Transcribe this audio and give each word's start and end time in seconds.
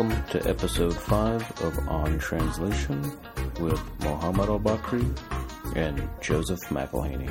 Welcome 0.00 0.24
to 0.30 0.48
episode 0.48 0.96
5 0.96 1.60
of 1.60 1.88
On 1.90 2.18
Translation 2.18 3.02
with 3.60 3.78
Mohammed 4.00 4.48
Al 4.48 4.58
Bakri 4.58 5.04
and 5.76 6.08
Joseph 6.22 6.58
McElhaney. 6.70 7.30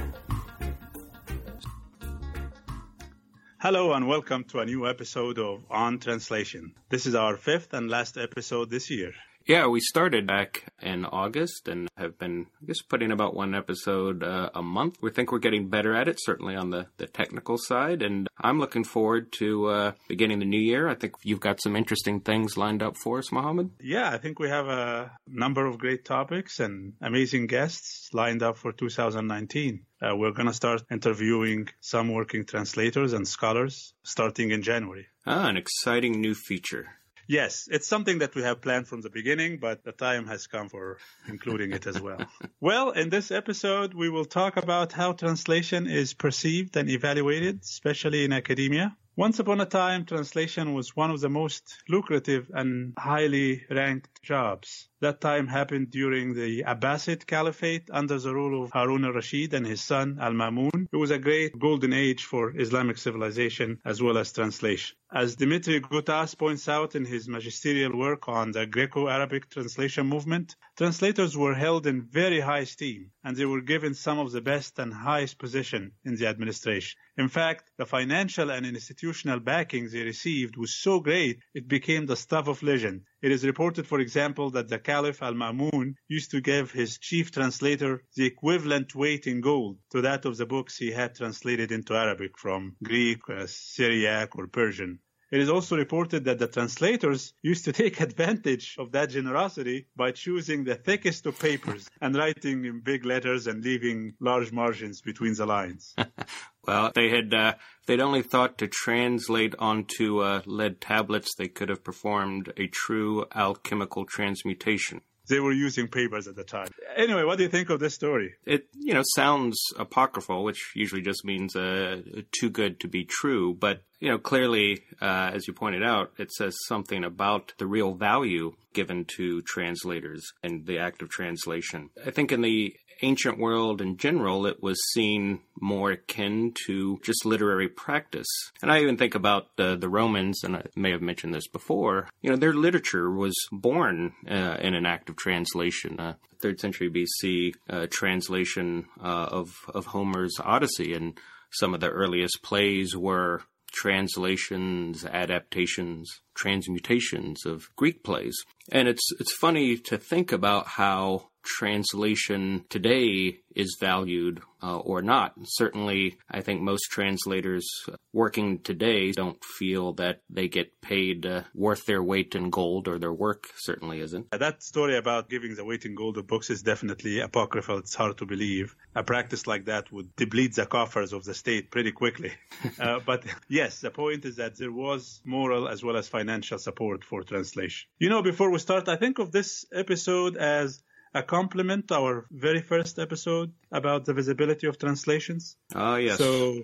Hello 3.57 3.93
and 3.93 4.07
welcome 4.07 4.43
to 4.43 4.59
a 4.59 4.67
new 4.67 4.87
episode 4.87 5.39
of 5.39 5.63
On 5.71 5.97
Translation. 5.97 6.75
This 6.89 7.07
is 7.07 7.15
our 7.15 7.37
fifth 7.37 7.73
and 7.73 7.89
last 7.89 8.19
episode 8.19 8.69
this 8.69 8.91
year. 8.91 9.13
Yeah, 9.49 9.65
we 9.65 9.79
started 9.79 10.27
back 10.27 10.65
in 10.79 11.05
August 11.05 11.67
and 11.67 11.89
have 11.97 12.19
been, 12.19 12.45
I 12.61 12.67
guess, 12.67 12.83
putting 12.83 13.11
about 13.11 13.33
one 13.33 13.55
episode 13.55 14.21
uh, 14.21 14.51
a 14.53 14.61
month. 14.61 14.97
We 15.01 15.09
think 15.09 15.31
we're 15.31 15.39
getting 15.39 15.69
better 15.69 15.95
at 15.95 16.07
it, 16.07 16.19
certainly 16.21 16.55
on 16.55 16.69
the, 16.69 16.85
the 16.97 17.07
technical 17.07 17.57
side. 17.57 18.03
And 18.03 18.27
I'm 18.39 18.59
looking 18.59 18.83
forward 18.83 19.31
to 19.39 19.65
uh, 19.65 19.91
beginning 20.07 20.37
the 20.37 20.45
new 20.45 20.61
year. 20.61 20.87
I 20.87 20.93
think 20.93 21.15
you've 21.23 21.39
got 21.39 21.63
some 21.63 21.75
interesting 21.75 22.19
things 22.19 22.57
lined 22.57 22.83
up 22.83 22.95
for 22.95 23.17
us, 23.17 23.31
Mohammed. 23.31 23.71
Yeah, 23.81 24.11
I 24.11 24.19
think 24.19 24.37
we 24.37 24.49
have 24.49 24.67
a 24.67 25.13
number 25.27 25.65
of 25.65 25.79
great 25.79 26.05
topics 26.05 26.59
and 26.59 26.93
amazing 27.01 27.47
guests 27.47 28.09
lined 28.13 28.43
up 28.43 28.55
for 28.55 28.71
2019. 28.71 29.83
Uh, 29.99 30.15
we're 30.15 30.31
going 30.31 30.45
to 30.45 30.53
start 30.53 30.83
interviewing 30.91 31.69
some 31.79 32.13
working 32.13 32.45
translators 32.45 33.13
and 33.13 33.27
scholars 33.27 33.95
starting 34.03 34.51
in 34.51 34.61
January. 34.61 35.07
Ah, 35.25 35.47
an 35.47 35.57
exciting 35.57 36.21
new 36.21 36.35
feature. 36.35 36.98
Yes, 37.29 37.69
it's 37.71 37.85
something 37.85 38.17
that 38.19 38.33
we 38.33 38.41
have 38.41 38.59
planned 38.59 38.87
from 38.87 39.01
the 39.01 39.11
beginning, 39.11 39.59
but 39.59 39.83
the 39.83 39.91
time 39.91 40.25
has 40.25 40.47
come 40.47 40.67
for 40.67 40.97
including 41.27 41.73
it 41.73 41.85
as 41.85 42.01
well. 42.01 42.25
well, 42.59 42.89
in 42.89 43.09
this 43.09 43.29
episode, 43.29 43.93
we 43.93 44.09
will 44.09 44.25
talk 44.25 44.57
about 44.57 44.93
how 44.93 45.13
translation 45.13 45.85
is 45.85 46.15
perceived 46.15 46.75
and 46.75 46.89
evaluated, 46.89 47.61
especially 47.61 48.25
in 48.25 48.33
academia. 48.33 48.97
Once 49.15 49.37
upon 49.37 49.61
a 49.61 49.67
time, 49.67 50.05
translation 50.05 50.73
was 50.73 50.95
one 50.95 51.11
of 51.11 51.19
the 51.19 51.29
most 51.29 51.77
lucrative 51.87 52.49
and 52.51 52.93
highly 52.97 53.63
ranked 53.69 54.23
jobs. 54.23 54.88
That 55.01 55.21
time 55.21 55.47
happened 55.47 55.91
during 55.91 56.33
the 56.33 56.63
Abbasid 56.63 57.25
Caliphate 57.25 57.89
under 57.89 58.19
the 58.19 58.33
rule 58.33 58.61
of 58.61 58.71
Harun 58.71 59.05
al-Rashid 59.05 59.53
and 59.53 59.65
his 59.65 59.79
son 59.81 60.17
Al-Mamun. 60.19 60.87
It 60.91 60.97
was 60.97 61.09
a 61.09 61.17
great 61.17 61.57
golden 61.57 61.93
age 61.93 62.25
for 62.25 62.53
Islamic 62.59 62.97
civilization 62.97 63.79
as 63.85 64.01
well 64.01 64.17
as 64.17 64.33
translation. 64.33 64.97
As 65.09 65.37
Dimitri 65.37 65.79
Gutas 65.79 66.37
points 66.37 66.67
out 66.67 66.95
in 66.95 67.05
his 67.05 67.29
magisterial 67.29 67.97
work 67.97 68.27
on 68.27 68.51
the 68.51 68.65
Greco-Arabic 68.65 69.49
translation 69.49 70.05
movement, 70.05 70.57
translators 70.77 71.37
were 71.37 71.55
held 71.55 71.87
in 71.87 72.01
very 72.01 72.41
high 72.41 72.59
esteem 72.59 73.11
and 73.23 73.37
they 73.37 73.45
were 73.45 73.61
given 73.61 73.93
some 73.93 74.19
of 74.19 74.33
the 74.33 74.41
best 74.41 74.79
and 74.79 74.93
highest 74.93 75.39
position 75.39 75.93
in 76.03 76.15
the 76.17 76.27
administration. 76.27 76.99
In 77.17 77.29
fact, 77.29 77.71
the 77.77 77.85
financial 77.85 78.51
and 78.51 78.65
institutional 78.65 79.39
backing 79.39 79.87
they 79.89 80.03
received 80.03 80.57
was 80.57 80.75
so 80.75 80.99
great 80.99 81.39
it 81.53 81.69
became 81.69 82.05
the 82.05 82.17
stuff 82.17 82.49
of 82.49 82.61
legend 82.61 83.03
it 83.21 83.31
is 83.31 83.45
reported, 83.45 83.85
for 83.85 83.99
example, 83.99 84.49
that 84.51 84.69
the 84.69 84.79
Caliph 84.79 85.21
al-Ma'mun 85.21 85.95
used 86.07 86.31
to 86.31 86.41
give 86.41 86.71
his 86.71 86.97
chief 86.97 87.31
translator 87.31 88.03
the 88.15 88.25
equivalent 88.25 88.95
weight 88.95 89.27
in 89.27 89.41
gold 89.41 89.77
to 89.91 90.01
that 90.01 90.25
of 90.25 90.37
the 90.37 90.45
books 90.45 90.77
he 90.77 90.91
had 90.91 91.15
translated 91.15 91.71
into 91.71 91.95
Arabic 91.95 92.37
from 92.37 92.75
Greek, 92.81 93.19
uh, 93.29 93.45
Syriac, 93.47 94.37
or 94.37 94.47
Persian. 94.47 94.99
It 95.31 95.41
is 95.41 95.49
also 95.49 95.77
reported 95.77 96.23
that 96.25 96.39
the 96.39 96.47
translators 96.47 97.33
used 97.43 97.65
to 97.65 97.71
take 97.83 97.99
advantage 97.99 98.75
of 98.79 98.91
that 98.93 99.11
generosity 99.11 99.87
by 99.95 100.11
choosing 100.11 100.63
the 100.63 100.75
thickest 100.75 101.25
of 101.25 101.37
papers 101.37 101.87
and 102.01 102.15
writing 102.15 102.65
in 102.65 102.79
big 102.79 103.05
letters 103.05 103.47
and 103.47 103.63
leaving 103.63 104.15
large 104.19 104.51
margins 104.51 105.01
between 105.01 105.35
the 105.35 105.45
lines. 105.45 105.93
well, 106.69 106.91
they 106.93 107.09
had 107.09 107.33
uh, 107.33 107.53
they'd 107.87 107.99
only 107.99 108.21
thought 108.21 108.59
to 108.59 108.67
translate 108.67 109.55
onto 109.57 110.19
uh, 110.19 110.41
lead 110.45 110.79
tablets, 110.79 111.33
they 111.35 111.47
could 111.47 111.69
have 111.69 111.83
performed 111.83 112.53
a 112.57 112.67
true 112.67 113.25
alchemical 113.33 114.05
transmutation 114.05 115.01
they 115.29 115.39
were 115.39 115.51
using 115.51 115.87
papers 115.87 116.27
at 116.27 116.35
the 116.35 116.43
time. 116.43 116.67
Anyway, 116.95 117.23
what 117.23 117.37
do 117.37 117.43
you 117.43 117.49
think 117.49 117.69
of 117.69 117.79
this 117.79 117.93
story? 117.93 118.33
It, 118.45 118.67
you 118.73 118.95
know, 118.95 119.03
sounds 119.15 119.61
apocryphal, 119.77 120.43
which 120.43 120.71
usually 120.75 121.03
just 121.03 121.23
means 121.23 121.55
uh, 121.55 122.01
too 122.31 122.49
good 122.49 122.79
to 122.79 122.87
be 122.87 123.05
true. 123.05 123.53
But, 123.53 123.83
you 123.99 124.09
know, 124.09 124.17
clearly, 124.17 124.83
uh, 125.01 125.31
as 125.33 125.47
you 125.47 125.53
pointed 125.53 125.83
out, 125.83 126.11
it 126.17 126.31
says 126.31 126.55
something 126.67 127.03
about 127.03 127.53
the 127.57 127.67
real 127.67 127.93
value 127.93 128.53
given 128.73 129.05
to 129.17 129.41
translators 129.41 130.23
and 130.43 130.65
the 130.65 130.79
act 130.79 131.01
of 131.01 131.09
translation. 131.09 131.89
I 132.05 132.11
think 132.11 132.31
in 132.31 132.41
the 132.41 132.75
ancient 133.01 133.37
world 133.37 133.81
in 133.81 133.97
general, 133.97 134.45
it 134.45 134.61
was 134.61 134.77
seen 134.93 135.39
more 135.59 135.91
akin 135.91 136.53
to 136.65 136.99
just 137.03 137.25
literary 137.25 137.67
practice. 137.67 138.27
And 138.61 138.71
I 138.71 138.79
even 138.81 138.97
think 138.97 139.15
about 139.15 139.55
the, 139.55 139.75
the 139.75 139.89
Romans, 139.89 140.43
and 140.43 140.57
I 140.57 140.65
may 140.75 140.91
have 140.91 141.01
mentioned 141.01 141.33
this 141.33 141.47
before, 141.47 142.09
you 142.21 142.29
know, 142.29 142.35
their 142.35 142.53
literature 142.53 143.09
was 143.09 143.35
born 143.51 144.13
uh, 144.29 144.57
in 144.59 144.75
an 144.75 144.85
act 144.85 145.09
of 145.09 145.15
translation. 145.15 145.99
Uh, 145.99 146.13
third 146.41 146.59
century 146.59 146.89
BC 146.89 147.53
uh, 147.69 147.87
translation 147.89 148.85
uh, 149.01 149.27
of, 149.31 149.53
of 149.73 149.87
Homer's 149.87 150.35
Odyssey, 150.39 150.93
and 150.93 151.17
some 151.51 151.73
of 151.73 151.79
the 151.79 151.89
earliest 151.89 152.41
plays 152.43 152.95
were 152.95 153.43
translations, 153.79 155.05
adaptations, 155.05 156.19
transmutations 156.35 157.45
of 157.45 157.73
Greek 157.77 158.03
plays. 158.03 158.35
And 158.69 158.89
it's 158.89 159.07
it's 159.21 159.33
funny 159.37 159.77
to 159.77 159.97
think 159.97 160.33
about 160.33 160.67
how 160.67 161.29
translation 161.43 162.65
today 162.69 163.39
is 163.55 163.77
valued 163.79 164.41
uh, 164.61 164.77
or 164.77 165.01
not. 165.01 165.33
Certainly, 165.43 166.17
I 166.29 166.41
think 166.41 166.61
most 166.61 166.83
translators 166.91 167.67
working 168.13 168.59
today 168.59 169.11
don't 169.11 169.43
feel 169.43 169.93
that 169.93 170.21
they 170.29 170.47
get 170.47 170.81
paid 170.81 171.25
uh, 171.25 171.43
worth 171.53 171.85
their 171.85 172.03
weight 172.03 172.35
in 172.35 172.49
gold, 172.49 172.87
or 172.87 172.99
their 172.99 173.13
work 173.13 173.45
certainly 173.57 173.99
isn't. 174.01 174.31
That 174.31 174.63
story 174.63 174.97
about 174.97 175.29
giving 175.29 175.55
the 175.55 175.65
weight 175.65 175.85
in 175.85 175.95
gold 175.95 176.17
of 176.17 176.27
books 176.27 176.49
is 176.49 176.61
definitely 176.61 177.19
apocryphal. 177.19 177.77
It's 177.79 177.95
hard 177.95 178.17
to 178.17 178.25
believe. 178.25 178.75
A 178.95 179.03
practice 179.03 179.47
like 179.47 179.65
that 179.65 179.91
would 179.91 180.15
deplete 180.15 180.55
the 180.55 180.65
coffers 180.65 181.13
of 181.13 181.23
the 181.23 181.33
state 181.33 181.71
pretty 181.71 181.91
quickly. 181.91 182.31
uh, 182.79 182.99
but 183.05 183.23
yes, 183.47 183.79
the 183.81 183.91
point 183.91 184.25
is 184.25 184.37
that 184.37 184.57
there 184.57 184.71
was 184.71 185.21
moral 185.25 185.67
as 185.67 185.83
well 185.83 185.97
as 185.97 186.07
financial 186.07 186.57
support 186.57 187.03
for 187.03 187.23
translation. 187.23 187.87
You 187.97 188.09
know, 188.09 188.21
before 188.21 188.51
we 188.51 188.59
start, 188.59 188.89
I 188.89 188.95
think 188.95 189.19
of 189.19 189.31
this 189.31 189.65
episode 189.73 190.37
as 190.37 190.81
a 191.13 191.23
compliment 191.23 191.87
to 191.87 191.95
our 191.95 192.25
very 192.31 192.61
first 192.61 192.99
episode 192.99 193.51
about 193.71 194.05
the 194.05 194.13
visibility 194.13 194.67
of 194.67 194.77
translations. 194.77 195.57
Ah, 195.73 195.97
yes. 195.97 196.17
So 196.17 196.63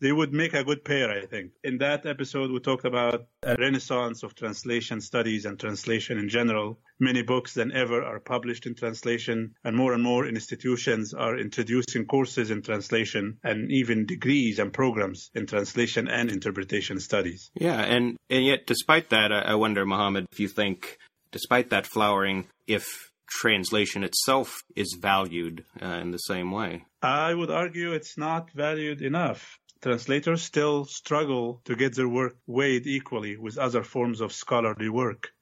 they 0.00 0.12
would 0.12 0.32
make 0.32 0.54
a 0.54 0.64
good 0.64 0.84
pair, 0.84 1.10
I 1.10 1.26
think. 1.26 1.52
In 1.64 1.78
that 1.78 2.04
episode, 2.06 2.50
we 2.50 2.60
talked 2.60 2.84
about 2.84 3.26
a 3.42 3.56
renaissance 3.58 4.22
of 4.22 4.34
translation 4.34 5.00
studies 5.00 5.46
and 5.46 5.58
translation 5.58 6.18
in 6.18 6.28
general. 6.28 6.78
Many 6.98 7.22
books 7.22 7.54
than 7.54 7.72
ever 7.72 8.02
are 8.02 8.20
published 8.20 8.66
in 8.66 8.74
translation, 8.74 9.54
and 9.64 9.76
more 9.76 9.94
and 9.94 10.02
more 10.02 10.26
institutions 10.26 11.14
are 11.14 11.38
introducing 11.38 12.06
courses 12.06 12.50
in 12.50 12.62
translation 12.62 13.38
and 13.42 13.70
even 13.70 14.06
degrees 14.06 14.58
and 14.58 14.72
programs 14.72 15.30
in 15.34 15.46
translation 15.46 16.08
and 16.08 16.30
interpretation 16.30 17.00
studies. 17.00 17.50
Yeah, 17.54 17.80
and, 17.80 18.16
and 18.28 18.44
yet, 18.44 18.66
despite 18.66 19.10
that, 19.10 19.32
I 19.32 19.54
wonder, 19.54 19.86
Mohammed, 19.86 20.26
if 20.30 20.40
you 20.40 20.48
think, 20.48 20.98
despite 21.32 21.70
that 21.70 21.86
flowering, 21.86 22.46
if 22.66 23.10
translation 23.28 24.04
itself 24.04 24.62
is 24.74 24.96
valued 25.00 25.64
uh, 25.80 25.86
in 25.86 26.10
the 26.10 26.18
same 26.18 26.50
way? 26.50 26.84
I 27.02 27.34
would 27.34 27.50
argue 27.50 27.92
it's 27.92 28.16
not 28.16 28.50
valued 28.52 29.02
enough. 29.02 29.58
Translators 29.82 30.42
still 30.42 30.84
struggle 30.84 31.60
to 31.64 31.76
get 31.76 31.94
their 31.94 32.08
work 32.08 32.36
weighed 32.46 32.86
equally 32.86 33.36
with 33.36 33.58
other 33.58 33.82
forms 33.82 34.20
of 34.20 34.32
scholarly 34.32 34.88
work. 34.88 35.32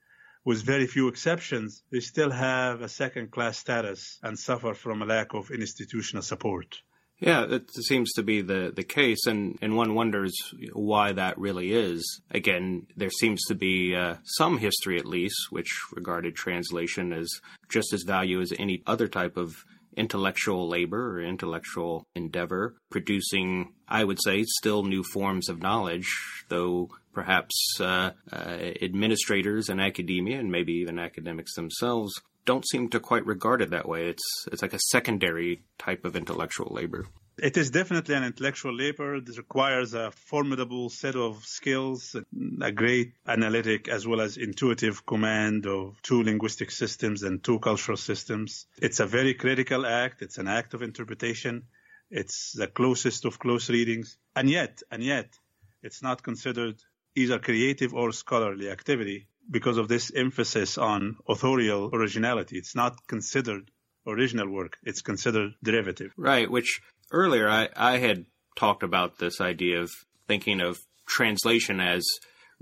With 0.44 0.62
very 0.62 0.86
few 0.86 1.08
exceptions, 1.08 1.82
they 1.90 2.00
still 2.00 2.30
have 2.30 2.82
a 2.82 2.88
second 2.88 3.30
class 3.30 3.56
status 3.56 4.18
and 4.22 4.38
suffer 4.38 4.74
from 4.74 5.00
a 5.00 5.06
lack 5.06 5.32
of 5.32 5.50
institutional 5.50 6.22
support. 6.22 6.82
Yeah, 7.20 7.46
it 7.48 7.70
seems 7.72 8.12
to 8.14 8.22
be 8.22 8.42
the, 8.42 8.72
the 8.74 8.82
case, 8.82 9.26
and, 9.26 9.56
and 9.62 9.76
one 9.76 9.94
wonders 9.94 10.34
why 10.72 11.12
that 11.12 11.38
really 11.38 11.72
is. 11.72 12.20
Again, 12.30 12.86
there 12.96 13.10
seems 13.10 13.42
to 13.44 13.54
be 13.54 13.94
uh, 13.94 14.16
some 14.24 14.58
history, 14.58 14.98
at 14.98 15.06
least, 15.06 15.36
which 15.50 15.70
regarded 15.92 16.34
translation 16.34 17.12
as 17.12 17.28
just 17.70 17.92
as 17.92 18.02
value 18.02 18.40
as 18.40 18.52
any 18.58 18.82
other 18.86 19.06
type 19.06 19.36
of 19.36 19.54
intellectual 19.96 20.68
labor 20.68 21.16
or 21.16 21.22
intellectual 21.22 22.04
endeavor, 22.16 22.74
producing, 22.90 23.72
I 23.88 24.02
would 24.02 24.18
say, 24.22 24.42
still 24.44 24.82
new 24.82 25.04
forms 25.04 25.48
of 25.48 25.62
knowledge, 25.62 26.08
though 26.48 26.90
perhaps 27.12 27.54
uh, 27.80 28.10
uh, 28.32 28.36
administrators 28.82 29.68
and 29.68 29.80
academia, 29.80 30.40
and 30.40 30.50
maybe 30.50 30.72
even 30.72 30.98
academics 30.98 31.54
themselves, 31.54 32.20
don't 32.44 32.66
seem 32.68 32.88
to 32.90 33.00
quite 33.00 33.26
regard 33.26 33.62
it 33.62 33.70
that 33.70 33.88
way. 33.88 34.08
It's 34.08 34.46
it's 34.50 34.62
like 34.62 34.74
a 34.74 34.78
secondary 34.78 35.62
type 35.78 36.04
of 36.04 36.16
intellectual 36.16 36.68
labor. 36.70 37.06
It 37.36 37.56
is 37.56 37.70
definitely 37.70 38.14
an 38.14 38.22
intellectual 38.22 38.72
labor. 38.72 39.16
It 39.16 39.36
requires 39.36 39.92
a 39.92 40.12
formidable 40.12 40.88
set 40.88 41.16
of 41.16 41.44
skills, 41.44 42.14
a 42.60 42.70
great 42.70 43.14
analytic 43.26 43.88
as 43.88 44.06
well 44.06 44.20
as 44.20 44.36
intuitive 44.36 45.04
command 45.04 45.66
of 45.66 46.00
two 46.02 46.22
linguistic 46.22 46.70
systems 46.70 47.24
and 47.24 47.42
two 47.42 47.58
cultural 47.58 47.96
systems. 47.96 48.66
It's 48.80 49.00
a 49.00 49.06
very 49.06 49.34
critical 49.34 49.84
act. 49.84 50.22
It's 50.22 50.38
an 50.38 50.46
act 50.46 50.74
of 50.74 50.82
interpretation. 50.82 51.64
It's 52.08 52.52
the 52.52 52.68
closest 52.68 53.24
of 53.24 53.40
close 53.40 53.68
readings. 53.68 54.16
And 54.36 54.48
yet, 54.48 54.82
and 54.92 55.02
yet, 55.02 55.36
it's 55.82 56.04
not 56.04 56.22
considered 56.22 56.76
either 57.16 57.40
creative 57.40 57.94
or 57.94 58.12
scholarly 58.12 58.70
activity 58.70 59.26
because 59.50 59.78
of 59.78 59.88
this 59.88 60.10
emphasis 60.14 60.78
on 60.78 61.16
authorial 61.28 61.90
originality. 61.92 62.56
It's 62.56 62.74
not 62.74 63.06
considered 63.06 63.70
original 64.06 64.48
work, 64.48 64.76
it's 64.82 65.02
considered 65.02 65.52
derivative. 65.62 66.12
Right, 66.16 66.50
which 66.50 66.80
earlier 67.10 67.48
I, 67.48 67.68
I 67.74 67.98
had 67.98 68.26
talked 68.56 68.82
about 68.82 69.18
this 69.18 69.40
idea 69.40 69.80
of 69.80 69.90
thinking 70.28 70.60
of 70.60 70.78
translation 71.06 71.80
as 71.80 72.04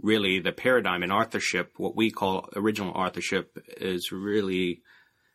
really 0.00 0.40
the 0.40 0.52
paradigm 0.52 1.02
in 1.02 1.12
authorship. 1.12 1.72
What 1.76 1.96
we 1.96 2.10
call 2.10 2.48
original 2.56 2.92
authorship 2.92 3.58
is 3.76 4.10
really 4.10 4.82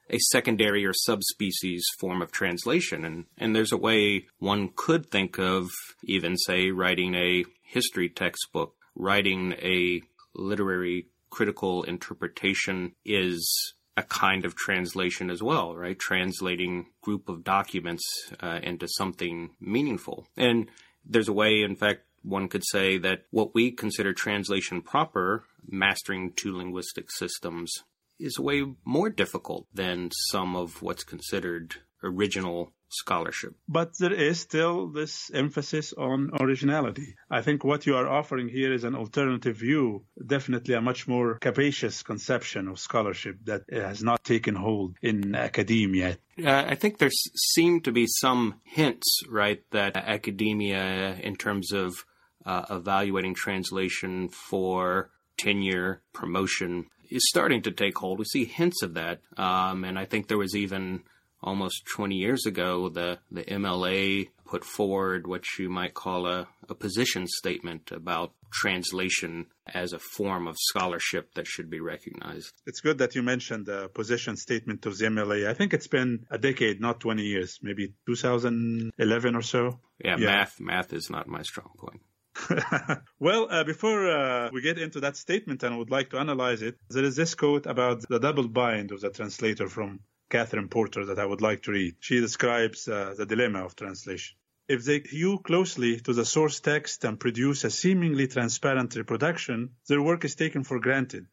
a 0.09 0.19
secondary 0.19 0.85
or 0.85 0.93
subspecies 0.93 1.85
form 1.99 2.21
of 2.21 2.31
translation. 2.31 3.03
And, 3.03 3.25
and 3.37 3.55
there's 3.55 3.71
a 3.71 3.77
way 3.77 4.27
one 4.39 4.69
could 4.75 5.09
think 5.09 5.37
of 5.37 5.69
even, 6.03 6.37
say, 6.37 6.71
writing 6.71 7.13
a 7.15 7.45
history 7.61 8.09
textbook, 8.09 8.73
writing 8.95 9.53
a 9.53 10.01
literary 10.33 11.07
critical 11.37 11.83
interpretation 11.83 12.93
is 13.05 13.47
a 13.95 14.01
kind 14.01 14.43
of 14.43 14.55
translation 14.55 15.29
as 15.29 15.43
well, 15.43 15.75
right? 15.75 15.99
Translating 15.99 16.87
group 17.03 17.29
of 17.29 17.43
documents 17.43 18.03
uh, 18.39 18.59
into 18.63 18.87
something 18.87 19.51
meaningful. 19.59 20.25
And 20.35 20.67
there's 21.05 21.27
a 21.27 21.33
way, 21.33 21.61
in 21.61 21.75
fact, 21.75 22.01
one 22.23 22.47
could 22.47 22.63
say 22.65 22.97
that 22.97 23.25
what 23.29 23.53
we 23.53 23.69
consider 23.69 24.13
translation 24.13 24.81
proper, 24.81 25.43
mastering 25.69 26.33
two 26.35 26.57
linguistic 26.57 27.11
systems, 27.11 27.71
is 28.19 28.39
way 28.39 28.65
more 28.83 29.11
difficult 29.11 29.67
than 29.71 30.09
some 30.31 30.55
of 30.55 30.81
what's 30.81 31.03
considered 31.03 31.75
original 32.03 32.73
scholarship. 32.89 33.53
But 33.67 33.97
there 33.99 34.13
is 34.13 34.39
still 34.39 34.87
this 34.87 35.29
emphasis 35.33 35.93
on 35.93 36.31
originality. 36.39 37.15
I 37.29 37.41
think 37.41 37.63
what 37.63 37.85
you 37.85 37.95
are 37.95 38.07
offering 38.07 38.47
here 38.47 38.73
is 38.73 38.83
an 38.83 38.95
alternative 38.95 39.57
view, 39.57 40.05
definitely 40.25 40.73
a 40.73 40.81
much 40.81 41.07
more 41.07 41.37
capacious 41.39 42.03
conception 42.03 42.67
of 42.67 42.79
scholarship 42.79 43.37
that 43.45 43.63
has 43.71 44.03
not 44.03 44.23
taken 44.23 44.55
hold 44.55 44.95
in 45.01 45.35
academia. 45.35 46.17
Uh, 46.43 46.65
I 46.67 46.75
think 46.75 46.97
there 46.97 47.09
seem 47.09 47.81
to 47.81 47.91
be 47.91 48.05
some 48.07 48.61
hints, 48.63 49.21
right, 49.29 49.63
that 49.71 49.97
academia, 49.97 51.15
in 51.15 51.35
terms 51.35 51.71
of 51.71 52.05
uh, 52.45 52.65
evaluating 52.69 53.35
translation 53.35 54.29
for 54.29 55.09
tenure, 55.37 56.01
promotion, 56.13 56.85
is 57.09 57.27
starting 57.29 57.61
to 57.63 57.71
take 57.71 57.97
hold. 57.97 58.19
We 58.19 58.25
see 58.25 58.45
hints 58.45 58.81
of 58.81 58.93
that, 58.95 59.21
um, 59.37 59.83
and 59.83 59.97
I 59.97 60.05
think 60.05 60.27
there 60.27 60.37
was 60.37 60.55
even 60.55 61.03
almost 61.41 61.85
20 61.85 62.15
years 62.15 62.45
ago 62.45 62.89
the 62.89 63.19
the 63.31 63.43
MLA 63.43 64.29
put 64.45 64.63
forward 64.63 65.27
what 65.27 65.43
you 65.59 65.69
might 65.69 65.93
call 65.93 66.25
a, 66.25 66.47
a 66.69 66.75
position 66.75 67.27
statement 67.27 67.91
about 67.91 68.31
translation 68.51 69.45
as 69.67 69.91
a 69.91 69.99
form 69.99 70.47
of 70.47 70.55
scholarship 70.57 71.33
that 71.33 71.45
should 71.45 71.69
be 71.69 71.81
recognized. 71.81 72.53
It's 72.65 72.79
good 72.79 72.99
that 72.99 73.13
you 73.13 73.23
mentioned 73.23 73.65
the 73.65 73.89
position 73.89 74.37
statement 74.37 74.85
of 74.85 74.97
the 74.97 75.05
MLA. 75.05 75.47
I 75.47 75.53
think 75.53 75.73
it's 75.73 75.87
been 75.87 76.25
a 76.31 76.37
decade, 76.37 76.79
not 76.79 77.01
20 77.01 77.23
years, 77.23 77.59
maybe 77.61 77.93
2011 78.05 79.35
or 79.35 79.41
so. 79.41 79.79
Yeah, 80.03 80.17
yeah. 80.17 80.25
math 80.25 80.59
math 80.59 80.93
is 80.93 81.09
not 81.09 81.27
my 81.27 81.41
strong 81.41 81.71
point. 81.77 82.01
well, 83.19 83.47
uh, 83.49 83.63
before 83.63 84.09
uh, 84.09 84.49
we 84.53 84.61
get 84.61 84.77
into 84.77 84.99
that 85.01 85.17
statement 85.17 85.63
and 85.63 85.73
I 85.73 85.77
would 85.77 85.89
like 85.89 86.11
to 86.11 86.19
analyze 86.19 86.61
it, 86.61 86.77
there 86.89 87.03
is 87.03 87.15
this 87.15 87.33
quote 87.35 87.65
about 87.65 88.07
the 88.07 88.19
double 88.19 88.47
bind 88.47 88.91
of 88.91 89.01
the 89.01 89.09
translator 89.09 89.67
from 89.67 90.01
Catherine 90.29 90.67
Porter 90.67 91.05
that 91.05 91.19
I 91.19 91.25
would 91.25 91.41
like 91.41 91.63
to 91.63 91.71
read. 91.71 91.95
She 91.99 92.19
describes 92.19 92.87
uh, 92.87 93.13
the 93.17 93.25
dilemma 93.25 93.63
of 93.63 93.75
translation. 93.75 94.37
If 94.67 94.83
they 94.83 94.99
hew 94.99 95.39
closely 95.39 96.01
to 96.01 96.11
the 96.11 96.25
source 96.25 96.59
text 96.59 97.05
and 97.05 97.17
produce 97.17 97.63
a 97.63 97.69
seemingly 97.69 98.27
transparent 98.27 98.95
reproduction, 98.97 99.69
their 99.87 100.01
work 100.01 100.25
is 100.25 100.35
taken 100.35 100.65
for 100.65 100.81
granted, 100.81 101.27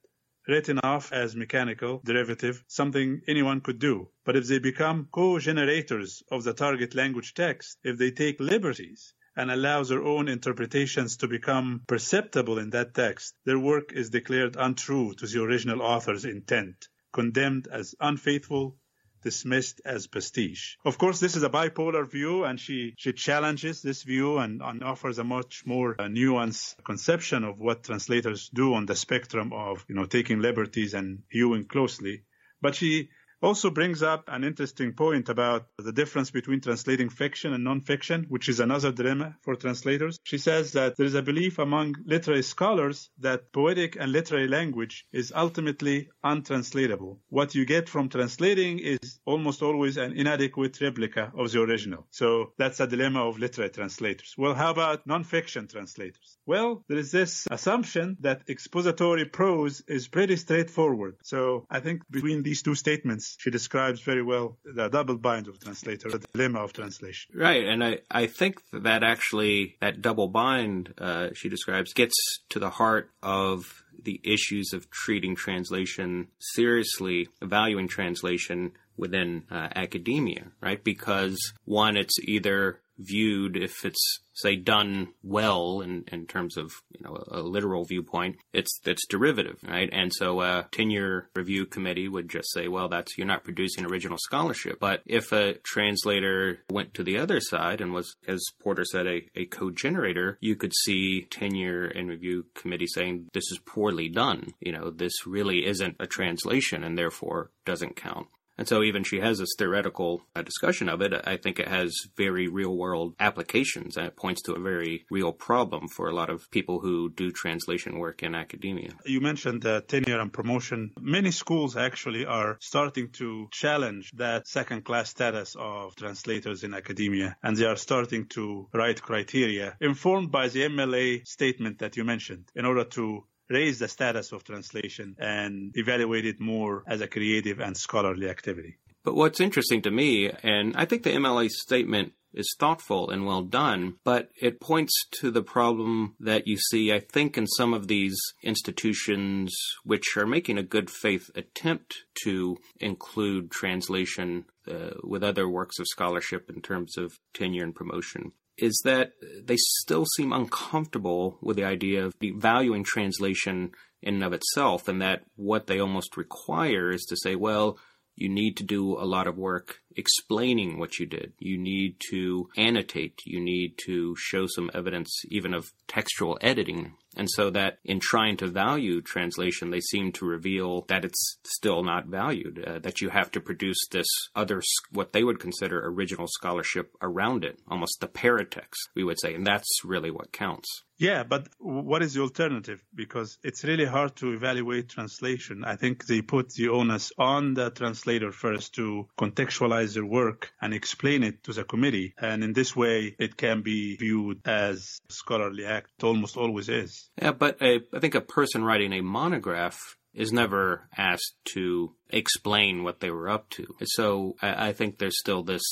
written 0.46 0.78
off 0.78 1.12
as 1.12 1.34
mechanical, 1.34 2.00
derivative, 2.04 2.62
something 2.68 3.22
anyone 3.26 3.60
could 3.60 3.80
do. 3.80 4.08
But 4.24 4.36
if 4.36 4.46
they 4.46 4.60
become 4.60 5.08
co-generators 5.10 6.22
of 6.30 6.44
the 6.44 6.54
target 6.54 6.94
language 6.94 7.34
text, 7.34 7.78
if 7.82 7.98
they 7.98 8.12
take 8.12 8.38
liberties 8.38 9.14
and 9.36 9.50
allows 9.50 9.88
their 9.88 10.04
own 10.04 10.28
interpretations 10.28 11.16
to 11.16 11.26
become 11.26 11.82
perceptible 11.88 12.58
in 12.58 12.70
that 12.70 12.94
text, 12.94 13.34
their 13.44 13.58
work 13.58 13.92
is 13.92 14.10
declared 14.10 14.54
untrue 14.56 15.14
to 15.14 15.26
the 15.26 15.42
original 15.42 15.82
author's 15.82 16.24
intent, 16.24 16.88
condemned 17.12 17.66
as 17.66 17.96
unfaithful, 17.98 18.76
dismissed 19.24 19.80
as 19.84 20.06
pastiche. 20.06 20.78
Of 20.84 20.98
course, 20.98 21.18
this 21.18 21.34
is 21.34 21.42
a 21.42 21.48
bipolar 21.48 22.08
view, 22.08 22.44
and 22.44 22.60
she, 22.60 22.94
she 22.96 23.12
challenges 23.12 23.82
this 23.82 24.04
view 24.04 24.38
and, 24.38 24.62
and 24.62 24.84
offers 24.84 25.18
a 25.18 25.24
much 25.24 25.64
more 25.66 25.96
uh, 25.98 26.04
nuanced 26.04 26.76
conception 26.84 27.42
of 27.42 27.58
what 27.58 27.82
translators 27.82 28.50
do 28.54 28.74
on 28.74 28.86
the 28.86 28.94
spectrum 28.94 29.52
of, 29.52 29.84
you 29.88 29.96
know, 29.96 30.04
taking 30.04 30.40
liberties 30.40 30.94
and 30.94 31.22
viewing 31.32 31.64
closely. 31.64 32.22
But 32.62 32.76
she 32.76 33.08
also 33.44 33.70
brings 33.70 34.02
up 34.02 34.24
an 34.28 34.42
interesting 34.42 34.94
point 34.94 35.28
about 35.28 35.66
the 35.78 35.92
difference 35.92 36.30
between 36.30 36.60
translating 36.62 37.10
fiction 37.10 37.52
and 37.52 37.62
non-fiction, 37.62 38.24
which 38.30 38.48
is 38.48 38.58
another 38.58 38.90
dilemma 38.90 39.36
for 39.42 39.54
translators. 39.54 40.18
She 40.24 40.38
says 40.38 40.72
that 40.72 40.96
there 40.96 41.04
is 41.04 41.14
a 41.14 41.22
belief 41.22 41.58
among 41.58 41.94
literary 42.06 42.42
scholars 42.42 43.10
that 43.18 43.52
poetic 43.52 43.96
and 44.00 44.10
literary 44.10 44.48
language 44.48 45.06
is 45.12 45.30
ultimately 45.36 46.08
untranslatable. 46.22 47.20
What 47.28 47.54
you 47.54 47.66
get 47.66 47.90
from 47.90 48.08
translating 48.08 48.78
is 48.78 49.20
almost 49.26 49.62
always 49.62 49.98
an 49.98 50.12
inadequate 50.16 50.80
replica 50.80 51.30
of 51.36 51.52
the 51.52 51.60
original. 51.60 52.06
So 52.10 52.54
that's 52.56 52.80
a 52.80 52.86
dilemma 52.86 53.28
of 53.28 53.38
literary 53.38 53.70
translators. 53.70 54.34
Well, 54.38 54.54
how 54.54 54.70
about 54.70 55.06
non-fiction 55.06 55.68
translators? 55.68 56.38
Well, 56.46 56.82
there 56.88 56.98
is 56.98 57.12
this 57.12 57.46
assumption 57.50 58.16
that 58.20 58.42
expository 58.48 59.26
prose 59.26 59.82
is 59.86 60.08
pretty 60.08 60.36
straightforward. 60.36 61.16
So 61.22 61.66
I 61.70 61.80
think 61.80 62.02
between 62.10 62.42
these 62.42 62.62
two 62.62 62.74
statements, 62.74 63.33
she 63.38 63.50
describes 63.50 64.00
very 64.00 64.22
well 64.22 64.58
the 64.64 64.88
double 64.88 65.16
bind 65.16 65.48
of 65.48 65.58
translator, 65.60 66.10
the 66.10 66.24
dilemma 66.32 66.60
of 66.60 66.72
translation. 66.72 67.34
Right, 67.34 67.64
and 67.64 67.82
I, 67.82 67.98
I 68.10 68.26
think 68.26 68.60
that 68.72 69.02
actually 69.02 69.76
that 69.80 70.02
double 70.02 70.28
bind 70.28 70.94
uh, 70.98 71.28
she 71.34 71.48
describes 71.48 71.92
gets 71.92 72.14
to 72.50 72.58
the 72.58 72.70
heart 72.70 73.10
of 73.22 73.84
the 74.02 74.20
issues 74.24 74.72
of 74.72 74.90
treating 74.90 75.34
translation 75.36 76.28
seriously, 76.38 77.28
valuing 77.42 77.88
translation 77.88 78.72
within 78.96 79.44
uh, 79.50 79.68
academia, 79.74 80.52
right? 80.60 80.82
Because 80.82 81.52
one, 81.64 81.96
it's 81.96 82.18
either 82.20 82.80
viewed 82.98 83.56
if 83.56 83.84
it's 83.84 84.20
say 84.32 84.56
done 84.56 85.08
well 85.22 85.80
in, 85.80 86.04
in 86.08 86.26
terms 86.26 86.56
of 86.56 86.72
you 86.90 87.00
know 87.04 87.16
a, 87.30 87.40
a 87.40 87.42
literal 87.42 87.84
viewpoint 87.84 88.36
it's 88.52 88.80
it's 88.84 89.06
derivative 89.06 89.58
right? 89.66 89.88
And 89.92 90.12
so 90.12 90.40
a 90.40 90.66
tenure 90.72 91.28
review 91.34 91.66
committee 91.66 92.08
would 92.08 92.28
just 92.28 92.52
say 92.52 92.68
well 92.68 92.88
that's 92.88 93.16
you're 93.16 93.26
not 93.26 93.44
producing 93.44 93.86
original 93.86 94.18
scholarship. 94.18 94.78
But 94.80 95.02
if 95.06 95.32
a 95.32 95.54
translator 95.54 96.60
went 96.70 96.94
to 96.94 97.04
the 97.04 97.18
other 97.18 97.40
side 97.40 97.80
and 97.80 97.92
was 97.92 98.16
as 98.26 98.44
porter 98.60 98.84
said 98.84 99.06
a, 99.06 99.22
a 99.36 99.46
co-generator 99.46 100.38
you 100.40 100.56
could 100.56 100.72
see 100.74 101.26
tenure 101.30 101.86
and 101.86 102.08
review 102.08 102.46
committee 102.54 102.86
saying 102.86 103.28
this 103.32 103.50
is 103.50 103.58
poorly 103.64 104.08
done. 104.08 104.54
You 104.60 104.72
know 104.72 104.90
this 104.90 105.26
really 105.26 105.66
isn't 105.66 105.96
a 106.00 106.06
translation 106.06 106.84
and 106.84 106.98
therefore 106.98 107.50
doesn't 107.64 107.96
count 107.96 108.28
and 108.56 108.68
so 108.68 108.82
even 108.82 109.04
she 109.04 109.20
has 109.20 109.38
this 109.38 109.54
theoretical 109.58 110.22
uh, 110.34 110.42
discussion 110.42 110.88
of 110.88 111.00
it. 111.02 111.12
I 111.24 111.36
think 111.36 111.58
it 111.58 111.68
has 111.68 111.92
very 112.16 112.48
real 112.48 112.76
world 112.76 113.14
applications 113.18 113.96
and 113.96 114.06
it 114.06 114.16
points 114.16 114.42
to 114.42 114.54
a 114.54 114.60
very 114.60 115.06
real 115.10 115.32
problem 115.32 115.88
for 115.88 116.08
a 116.08 116.14
lot 116.14 116.30
of 116.30 116.50
people 116.50 116.80
who 116.80 117.10
do 117.10 117.30
translation 117.30 117.98
work 117.98 118.22
in 118.22 118.34
academia. 118.34 118.90
You 119.04 119.20
mentioned 119.20 119.66
uh, 119.66 119.80
tenure 119.82 120.20
and 120.20 120.32
promotion. 120.32 120.92
Many 121.00 121.30
schools 121.30 121.76
actually 121.76 122.26
are 122.26 122.56
starting 122.60 123.10
to 123.12 123.48
challenge 123.50 124.10
that 124.14 124.46
second 124.46 124.84
class 124.84 125.10
status 125.10 125.56
of 125.58 125.96
translators 125.96 126.64
in 126.64 126.74
academia 126.74 127.36
and 127.42 127.56
they 127.56 127.64
are 127.64 127.76
starting 127.76 128.26
to 128.26 128.68
write 128.72 129.02
criteria 129.02 129.76
informed 129.80 130.30
by 130.30 130.48
the 130.48 130.62
MLA 130.62 131.26
statement 131.26 131.78
that 131.80 131.96
you 131.96 132.04
mentioned 132.04 132.50
in 132.54 132.64
order 132.64 132.84
to 132.84 133.24
raise 133.48 133.78
the 133.78 133.88
status 133.88 134.32
of 134.32 134.44
translation 134.44 135.16
and 135.18 135.72
evaluate 135.74 136.26
it 136.26 136.40
more 136.40 136.82
as 136.86 137.00
a 137.00 137.08
creative 137.08 137.60
and 137.60 137.76
scholarly 137.76 138.28
activity. 138.28 138.78
But 139.04 139.14
what's 139.14 139.40
interesting 139.40 139.82
to 139.82 139.90
me, 139.90 140.30
and 140.42 140.74
I 140.76 140.86
think 140.86 141.02
the 141.02 141.10
MLA 141.10 141.50
statement 141.50 142.14
is 142.32 142.56
thoughtful 142.58 143.10
and 143.10 143.24
well 143.24 143.42
done, 143.42 143.94
but 144.02 144.30
it 144.40 144.60
points 144.60 144.92
to 145.20 145.30
the 145.30 145.42
problem 145.42 146.16
that 146.18 146.46
you 146.46 146.56
see, 146.56 146.92
I 146.92 147.00
think, 147.00 147.38
in 147.38 147.46
some 147.46 147.72
of 147.72 147.86
these 147.86 148.16
institutions 148.42 149.54
which 149.84 150.16
are 150.16 150.26
making 150.26 150.58
a 150.58 150.62
good 150.62 150.90
faith 150.90 151.30
attempt 151.34 151.94
to 152.24 152.56
include 152.80 153.50
translation 153.50 154.46
uh, 154.68 154.90
with 155.02 155.22
other 155.22 155.48
works 155.48 155.78
of 155.78 155.86
scholarship 155.86 156.50
in 156.50 156.60
terms 156.60 156.96
of 156.96 157.12
tenure 157.34 157.62
and 157.62 157.74
promotion 157.74 158.32
is 158.56 158.80
that 158.84 159.12
they 159.42 159.56
still 159.56 160.04
seem 160.16 160.32
uncomfortable 160.32 161.38
with 161.40 161.56
the 161.56 161.64
idea 161.64 162.06
of 162.06 162.14
valuing 162.36 162.84
translation 162.84 163.72
in 164.02 164.14
and 164.14 164.24
of 164.24 164.32
itself, 164.32 164.86
and 164.86 165.00
that 165.02 165.22
what 165.36 165.66
they 165.66 165.80
almost 165.80 166.16
require 166.16 166.90
is 166.90 167.04
to 167.04 167.16
say, 167.16 167.34
well, 167.34 167.78
you 168.16 168.28
need 168.28 168.56
to 168.58 168.62
do 168.62 168.96
a 168.98 169.04
lot 169.04 169.26
of 169.26 169.36
work 169.36 169.78
explaining 169.96 170.78
what 170.78 170.98
you 170.98 171.06
did. 171.06 171.32
You 171.38 171.58
need 171.58 171.96
to 172.10 172.48
annotate. 172.56 173.20
You 173.24 173.40
need 173.40 173.78
to 173.86 174.14
show 174.16 174.46
some 174.46 174.70
evidence 174.74 175.22
even 175.28 175.54
of 175.54 175.72
textual 175.88 176.38
editing. 176.40 176.94
And 177.16 177.30
so 177.30 177.50
that 177.50 177.78
in 177.84 178.00
trying 178.00 178.36
to 178.38 178.48
value 178.48 179.00
translation, 179.00 179.70
they 179.70 179.80
seem 179.80 180.10
to 180.12 180.24
reveal 180.24 180.82
that 180.88 181.04
it's 181.04 181.38
still 181.44 181.84
not 181.84 182.06
valued, 182.06 182.64
uh, 182.66 182.80
that 182.80 183.00
you 183.00 183.08
have 183.08 183.30
to 183.32 183.40
produce 183.40 183.78
this 183.92 184.08
other, 184.34 184.60
what 184.90 185.12
they 185.12 185.22
would 185.22 185.38
consider 185.38 185.86
original 185.86 186.26
scholarship 186.26 186.92
around 187.00 187.44
it, 187.44 187.60
almost 187.68 188.00
the 188.00 188.08
paratext, 188.08 188.88
we 188.96 189.04
would 189.04 189.20
say. 189.20 189.34
And 189.34 189.46
that's 189.46 189.84
really 189.84 190.10
what 190.10 190.32
counts. 190.32 190.82
Yeah, 190.96 191.24
but 191.24 191.48
what 191.58 192.02
is 192.02 192.14
the 192.14 192.22
alternative? 192.22 192.80
Because 192.94 193.36
it's 193.42 193.64
really 193.64 193.84
hard 193.84 194.14
to 194.16 194.32
evaluate 194.32 194.88
translation. 194.88 195.64
I 195.64 195.74
think 195.74 196.06
they 196.06 196.22
put 196.22 196.50
the 196.50 196.68
onus 196.68 197.10
on 197.18 197.54
the 197.54 197.70
translator 197.70 198.30
first 198.30 198.74
to 198.76 199.08
contextualize 199.18 199.83
their 199.92 200.06
work 200.06 200.50
and 200.62 200.72
explain 200.72 201.22
it 201.22 201.44
to 201.44 201.52
the 201.52 201.64
committee. 201.64 202.14
And 202.18 202.42
in 202.42 202.54
this 202.54 202.74
way, 202.74 203.14
it 203.18 203.36
can 203.36 203.60
be 203.60 203.96
viewed 203.96 204.40
as 204.46 204.98
scholarly 205.10 205.66
act. 205.66 205.90
It 205.98 206.04
almost 206.04 206.38
always 206.38 206.70
is. 206.70 207.10
Yeah, 207.20 207.32
but 207.32 207.60
a, 207.60 207.80
I 207.92 207.98
think 207.98 208.14
a 208.14 208.22
person 208.22 208.64
writing 208.64 208.94
a 208.94 209.02
monograph 209.02 209.78
is 210.14 210.32
never 210.32 210.88
asked 210.96 211.34
to 211.44 211.92
explain 212.08 212.84
what 212.84 213.00
they 213.00 213.10
were 213.10 213.28
up 213.28 213.50
to. 213.50 213.66
So 213.82 214.36
I, 214.40 214.68
I 214.68 214.72
think 214.72 214.98
there's 214.98 215.18
still 215.18 215.42
this 215.42 215.62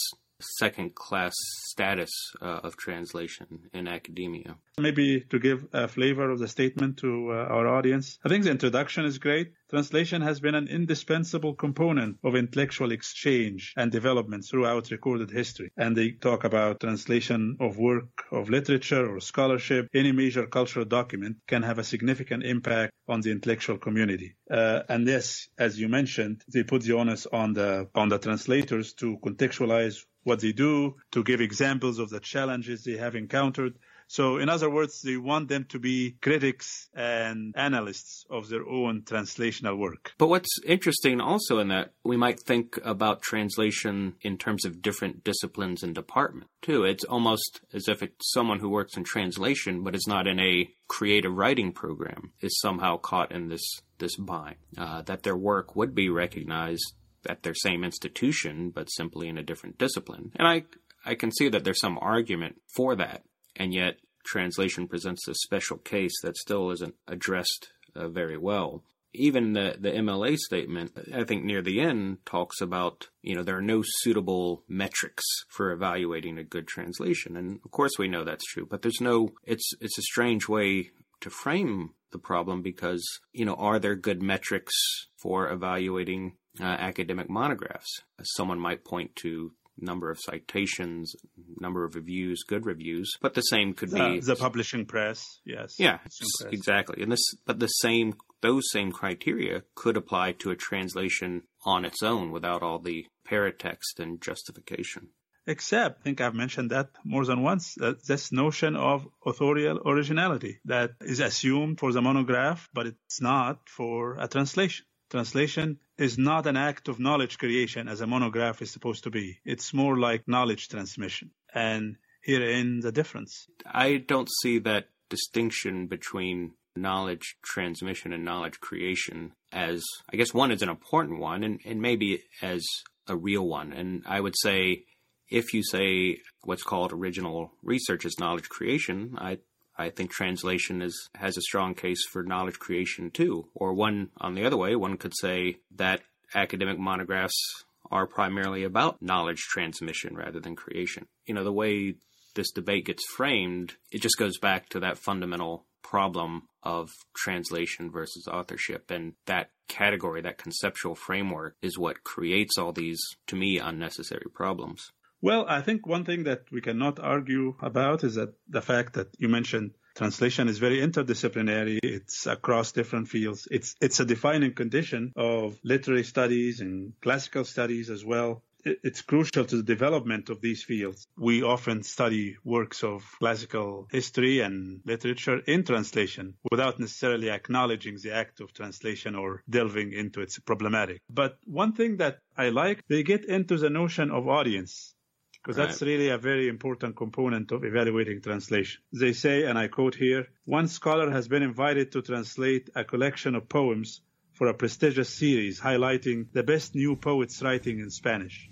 second 0.43 0.95
class 0.95 1.33
status 1.73 2.11
uh, 2.41 2.61
of 2.63 2.77
translation 2.77 3.47
in 3.73 3.89
academia. 3.89 4.57
Maybe 4.79 5.21
to 5.31 5.39
give 5.39 5.67
a 5.73 5.89
flavor 5.89 6.31
of 6.31 6.39
the 6.39 6.49
statement 6.49 6.99
to 6.99 7.31
uh, 7.31 7.35
our 7.35 7.67
audience, 7.67 8.19
I 8.25 8.29
think 8.29 8.45
the 8.45 8.51
introduction 8.51 9.05
is 9.05 9.19
great. 9.19 9.53
Translation 9.71 10.21
has 10.21 10.39
been 10.39 10.55
an 10.55 10.69
indispensable 10.69 11.55
component 11.55 12.19
of 12.23 12.37
intellectual 12.37 12.93
exchange 12.93 13.73
and 13.77 13.91
development 13.91 14.45
throughout 14.45 14.91
recorded 14.91 15.31
history. 15.31 15.73
And 15.79 15.97
they 15.97 16.11
talk 16.11 16.45
about 16.45 16.81
translation 16.81 17.57
of 17.59 17.79
work 17.79 18.25
of 18.31 18.51
literature 18.51 19.15
or 19.15 19.21
scholarship. 19.21 19.89
Any 19.95 20.13
major 20.13 20.47
cultural 20.47 20.85
document 20.85 21.39
can 21.47 21.63
have 21.63 21.79
a 21.79 21.85
significant 21.85 22.45
impact 22.45 22.93
on 23.09 23.23
the 23.23 23.31
intellectual 23.31 23.79
community. 23.79 24.37
Uh, 24.51 24.83
and 24.89 25.07
yes, 25.07 25.49
as 25.59 25.81
you 25.81 25.89
mentioned, 25.89 26.43
they 26.53 26.63
put 26.63 26.83
the 26.83 26.93
onus 26.93 27.27
on 27.27 27.55
the 27.55 27.89
on 27.95 28.11
the 28.11 28.19
translators 28.19 28.93
to 28.95 29.17
contextualize 29.25 30.05
what 30.25 30.41
they 30.41 30.53
do, 30.53 30.97
to 31.13 31.23
give 31.23 31.41
examples 31.41 31.99
of 31.99 32.11
the 32.11 32.21
challenges 32.21 32.85
they 32.85 32.97
have 32.97 33.15
encountered. 33.15 33.75
So, 34.09 34.37
in 34.37 34.51
other 34.51 34.69
words, 34.69 35.01
they 35.01 35.17
want 35.17 35.49
them 35.49 35.65
to 35.71 35.79
be 35.79 36.17
critics 36.21 36.91
and 36.95 37.55
analysts 37.57 38.27
of 38.29 38.51
their 38.51 38.67
own 38.69 39.03
translational 39.03 39.79
work. 39.79 40.13
But 40.19 40.27
what's 40.27 40.59
interesting 40.67 41.19
also 41.19 41.61
in 41.61 41.69
that 41.69 41.93
we 42.05 42.19
might 42.19 42.39
think 42.41 42.79
about 42.85 43.23
translation 43.23 44.17
in 44.21 44.37
terms 44.37 44.67
of 44.67 44.83
different 44.83 45.25
disciplines 45.25 45.83
and 45.83 45.95
departments, 45.95 46.51
too. 46.61 46.85
It's 46.85 47.05
almost 47.05 47.63
as 47.73 47.89
if 47.89 48.03
it's 48.03 48.33
someone 48.33 48.59
who 48.59 48.69
works 48.69 48.99
in 48.99 49.05
translation 49.05 49.83
but 49.83 49.95
is 49.95 50.07
not 50.07 50.27
in 50.27 50.39
a 50.39 50.69
creative 50.89 51.33
writing 51.33 51.73
program 51.73 52.33
is 52.43 52.61
somehow 52.61 52.99
caught 52.99 53.33
in 53.33 53.49
this 53.49 53.65
this 53.99 54.17
bind. 54.17 54.57
Uh, 54.77 55.01
that 55.03 55.23
their 55.23 55.37
work 55.37 55.75
would 55.75 55.95
be 55.95 56.11
recognized 56.11 56.93
at 57.29 57.43
their 57.43 57.55
same 57.55 57.85
institution, 57.85 58.71
but 58.71 58.91
simply 58.91 59.29
in 59.29 59.39
a 59.39 59.43
different 59.43 59.79
discipline. 59.79 60.33
And 60.37 60.47
I, 60.47 60.65
I 61.05 61.15
can 61.15 61.33
see 61.33 61.49
that 61.49 61.65
there's 61.65 61.81
some 61.81 61.99
argument 62.01 62.57
for 62.75 62.95
that, 62.97 63.23
and 63.57 63.73
yet 63.75 63.97
translation 64.25 64.89
presents 64.89 65.27
a 65.29 65.35
special 65.35 65.79
case 65.79 66.13
that 66.23 66.37
still 66.37 66.71
isn't 66.71 66.95
addressed 67.07 67.73
uh, 67.95 68.09
very 68.09 68.39
well. 68.39 68.83
Even 69.15 69.53
the, 69.53 69.77
the 69.79 69.91
MLA 69.91 70.39
statement, 70.39 70.93
I 71.15 71.25
think 71.25 71.45
near 71.45 71.61
the 71.61 71.81
end, 71.81 72.25
talks 72.25 72.63
about, 72.63 73.09
you 73.21 73.35
know, 73.35 73.43
there 73.43 73.59
are 73.59 73.63
no 73.63 73.83
suitable 73.85 74.63
metrics 74.69 75.25
for 75.49 75.71
evaluating 75.71 76.39
a 76.39 76.45
good 76.45 76.67
translation. 76.67 77.37
And 77.37 77.61
of 77.63 77.71
course 77.71 77.93
we 77.99 78.09
know 78.09 78.25
that's 78.25 78.47
true, 78.47 78.67
but 78.69 78.81
there's 78.81 79.03
no, 79.03 79.29
it's, 79.45 79.71
it's 79.83 79.99
a 79.99 80.03
strange 80.03 80.49
way 80.49 80.93
to 81.21 81.29
frame 81.29 81.91
the 82.13 82.19
problem 82.19 82.63
because, 82.63 83.05
you 83.33 83.45
know, 83.45 83.55
are 83.55 83.79
there 83.79 83.97
good 83.97 84.23
metrics 84.23 84.75
for 85.17 85.51
evaluating 85.51 86.37
uh, 86.61 86.65
academic 86.65 87.31
monographs. 87.31 88.03
Someone 88.23 88.59
might 88.59 88.85
point 88.85 89.17
to 89.17 89.53
number 89.79 90.11
of 90.11 90.19
citations, 90.21 91.15
number 91.59 91.85
of 91.85 91.95
reviews, 91.95 92.43
good 92.47 92.67
reviews, 92.67 93.11
but 93.21 93.35
the 93.35 93.41
same 93.41 93.73
could 93.75 93.91
the, 93.91 93.97
be 93.97 94.21
the 94.21 94.37
publishing 94.37 94.85
press. 94.85 95.25
Yes. 95.45 95.77
Yeah, 95.79 95.99
press. 95.99 96.43
exactly. 96.51 97.03
And 97.03 97.13
this, 97.13 97.35
but 97.47 97.59
the 97.59 97.69
same, 97.69 98.15
those 98.43 98.71
same 98.71 98.93
criteria 98.93 99.63
could 99.75 99.97
apply 99.97 100.33
to 100.33 100.51
a 100.51 100.57
translation 100.57 101.43
on 101.65 101.85
its 101.85 102.03
own 102.03 102.31
without 102.31 102.63
all 102.63 102.79
the 102.79 103.07
paratext 103.27 103.99
and 103.99 104.21
justification. 104.21 105.09
Except, 105.47 106.01
I 106.01 106.03
think 106.05 106.21
I've 106.21 106.35
mentioned 106.35 106.71
that 106.71 106.91
more 107.05 107.25
than 107.25 107.43
once, 107.43 107.75
that 107.75 108.07
this 108.07 108.31
notion 108.31 108.77
of 108.77 109.09
authorial 109.27 109.81
originality 109.85 110.61
that 110.67 110.93
is 111.01 111.19
assumed 111.19 111.81
for 111.81 111.93
the 111.93 112.01
monograph, 112.01 112.69
but 112.73 112.87
it's 112.87 113.21
not 113.21 113.69
for 113.69 114.17
a 114.21 114.29
translation. 114.29 114.87
Translation 115.11 115.79
is 116.03 116.19
not 116.19 116.47
an 116.47 116.57
act 116.57 116.89
of 116.89 116.99
knowledge 116.99 117.39
creation 117.39 117.89
as 117.89 118.01
a 118.01 118.07
monograph 118.07 118.61
is 118.61 118.73
supposed 118.73 119.05
to 119.05 119.11
be. 119.11 119.39
It's 119.45 119.73
more 119.73 119.99
like 119.99 120.27
knowledge 120.27 120.69
transmission. 120.69 121.31
And 121.55 121.97
herein 122.23 122.81
the 122.81 122.93
difference. 122.93 123.47
I 123.65 123.97
don't 123.97 124.29
see 124.43 124.59
that 124.61 124.89
distinction 125.09 125.87
between 125.87 126.53
knowledge 126.75 127.37
transmission 127.43 128.13
and 128.13 128.25
knowledge 128.25 128.59
creation 128.61 129.33
as, 129.53 129.85
I 130.13 130.17
guess, 130.17 130.33
one 130.33 130.51
is 130.51 130.63
an 130.63 130.69
important 130.69 131.21
one 131.21 131.45
and, 131.45 131.61
and 131.65 131.81
maybe 131.81 132.23
as 132.41 132.65
a 133.07 133.17
real 133.17 133.47
one. 133.47 133.73
And 133.73 134.03
I 134.07 134.21
would 134.21 134.35
say 134.43 134.85
if 135.29 135.55
you 135.55 135.63
say 135.63 136.19
what's 136.43 136.63
called 136.63 136.93
original 136.93 137.53
research 137.63 138.05
is 138.05 138.19
knowledge 138.19 138.49
creation, 138.49 139.17
I 139.19 139.39
I 139.77 139.91
think 139.91 140.11
translation 140.11 140.83
is 140.83 141.09
has 141.15 141.37
a 141.37 141.43
strong 141.43 141.75
case 141.75 142.05
for 142.11 142.23
knowledge 142.23 142.59
creation 142.59 143.11
too. 143.11 143.49
Or 143.55 143.73
one 143.73 144.11
on 144.21 144.35
the 144.35 144.45
other 144.45 144.57
way, 144.57 144.77
one 144.77 144.97
could 144.97 145.15
say 145.21 145.59
that 145.77 146.03
academic 146.35 146.79
monographs 146.79 147.65
are 147.91 148.07
primarily 148.07 148.65
about 148.65 149.03
knowledge 149.03 149.41
transmission 149.41 150.17
rather 150.17 150.41
than 150.41 150.57
creation. 150.57 151.07
You 151.27 151.35
know, 151.35 151.45
the 151.45 151.53
way 151.53 151.97
this 152.35 152.51
debate 152.51 152.87
gets 152.87 153.05
framed, 153.07 153.75
it 153.91 154.01
just 154.01 154.19
goes 154.19 154.39
back 154.39 154.69
to 154.71 154.81
that 154.81 154.99
fundamental 154.99 155.67
problem 155.83 156.49
of 156.63 156.91
translation 157.15 157.91
versus 157.91 158.27
authorship. 158.27 158.91
And 158.91 159.15
that 159.27 159.51
category, 159.69 160.23
that 160.23 160.39
conceptual 160.39 160.95
framework, 160.95 161.57
is 161.61 161.79
what 161.79 162.05
creates 162.05 162.57
all 162.57 162.73
these, 162.73 163.01
to 163.27 163.37
me, 163.37 163.59
unnecessary 163.59 164.27
problems. 164.33 164.91
Well, 165.25 165.47
I 165.49 165.61
think 165.61 165.87
one 165.87 166.05
thing 166.05 166.25
that 166.25 166.51
we 166.51 166.61
cannot 166.61 166.99
argue 166.99 167.55
about 167.61 168.03
is 168.03 168.17
that 168.17 168.35
the 168.49 168.61
fact 168.61 168.95
that 168.95 169.15
you 169.21 169.29
mentioned 169.29 169.71
translation 169.95 170.49
is 170.49 170.59
very 170.59 170.79
interdisciplinary. 170.81 171.79
It's 171.81 172.27
across 172.27 172.73
different 172.73 173.07
fields. 173.07 173.47
It's 173.49 173.77
it's 173.81 174.01
a 174.01 174.05
defining 174.05 174.53
condition 174.55 175.13
of 175.15 175.61
literary 175.63 176.03
studies 176.03 176.61
and 176.61 176.95
classical 177.01 177.45
studies 177.45 177.89
as 177.89 178.05
well. 178.05 178.43
It's 178.65 179.03
crucial 179.03 179.45
to 179.45 179.57
the 179.59 179.63
development 179.63 180.29
of 180.29 180.41
these 180.41 180.65
fields. 180.65 181.07
We 181.17 181.45
often 181.45 181.85
study 181.85 182.37
works 182.43 182.83
of 182.83 183.05
classical 183.21 183.87
history 183.93 184.41
and 184.41 184.81
literature 184.85 185.39
in 185.47 185.63
translation 185.63 186.35
without 186.51 186.81
necessarily 186.81 187.31
acknowledging 187.31 187.97
the 187.99 188.13
act 188.13 188.41
of 188.41 188.53
translation 188.53 189.15
or 189.15 189.45
delving 189.49 189.93
into 189.93 190.21
its 190.21 190.41
problematic. 190.41 191.01
But 191.09 191.39
one 191.45 191.75
thing 191.75 191.99
that 191.99 192.19
I 192.37 192.49
like, 192.49 192.83
they 192.89 193.05
get 193.05 193.25
into 193.25 193.57
the 193.57 193.71
notion 193.71 194.11
of 194.11 194.27
audience 194.27 194.97
because 195.43 195.59
right. 195.59 195.69
that's 195.69 195.83
really 195.83 196.09
a 196.09 196.19
very 196.19 196.49
important 196.49 196.95
component 196.95 197.51
of 197.51 197.65
evaluating 197.65 198.21
translation. 198.21 198.81
They 198.93 199.13
say, 199.13 199.45
and 199.45 199.59
I 199.59 199.67
quote 199.69 199.97
here, 199.97 200.29
one 200.45 200.69
scholar 200.69 201.11
has 201.11 201.27
been 201.27 201.43
invited 201.43 201.91
to 201.93 202.03
translate 202.03 202.71
a 202.77 202.85
collection 202.85 203.35
of 203.35 203.49
poems 203.49 204.03
for 204.35 204.47
a 204.47 204.55
prestigious 204.55 205.09
series 205.09 205.61
highlighting 205.61 206.27
the 206.33 206.45
best 206.45 206.75
new 206.75 206.95
poets 206.95 207.43
writing 207.43 207.81
in 207.81 207.91
Spanish. 207.91 208.49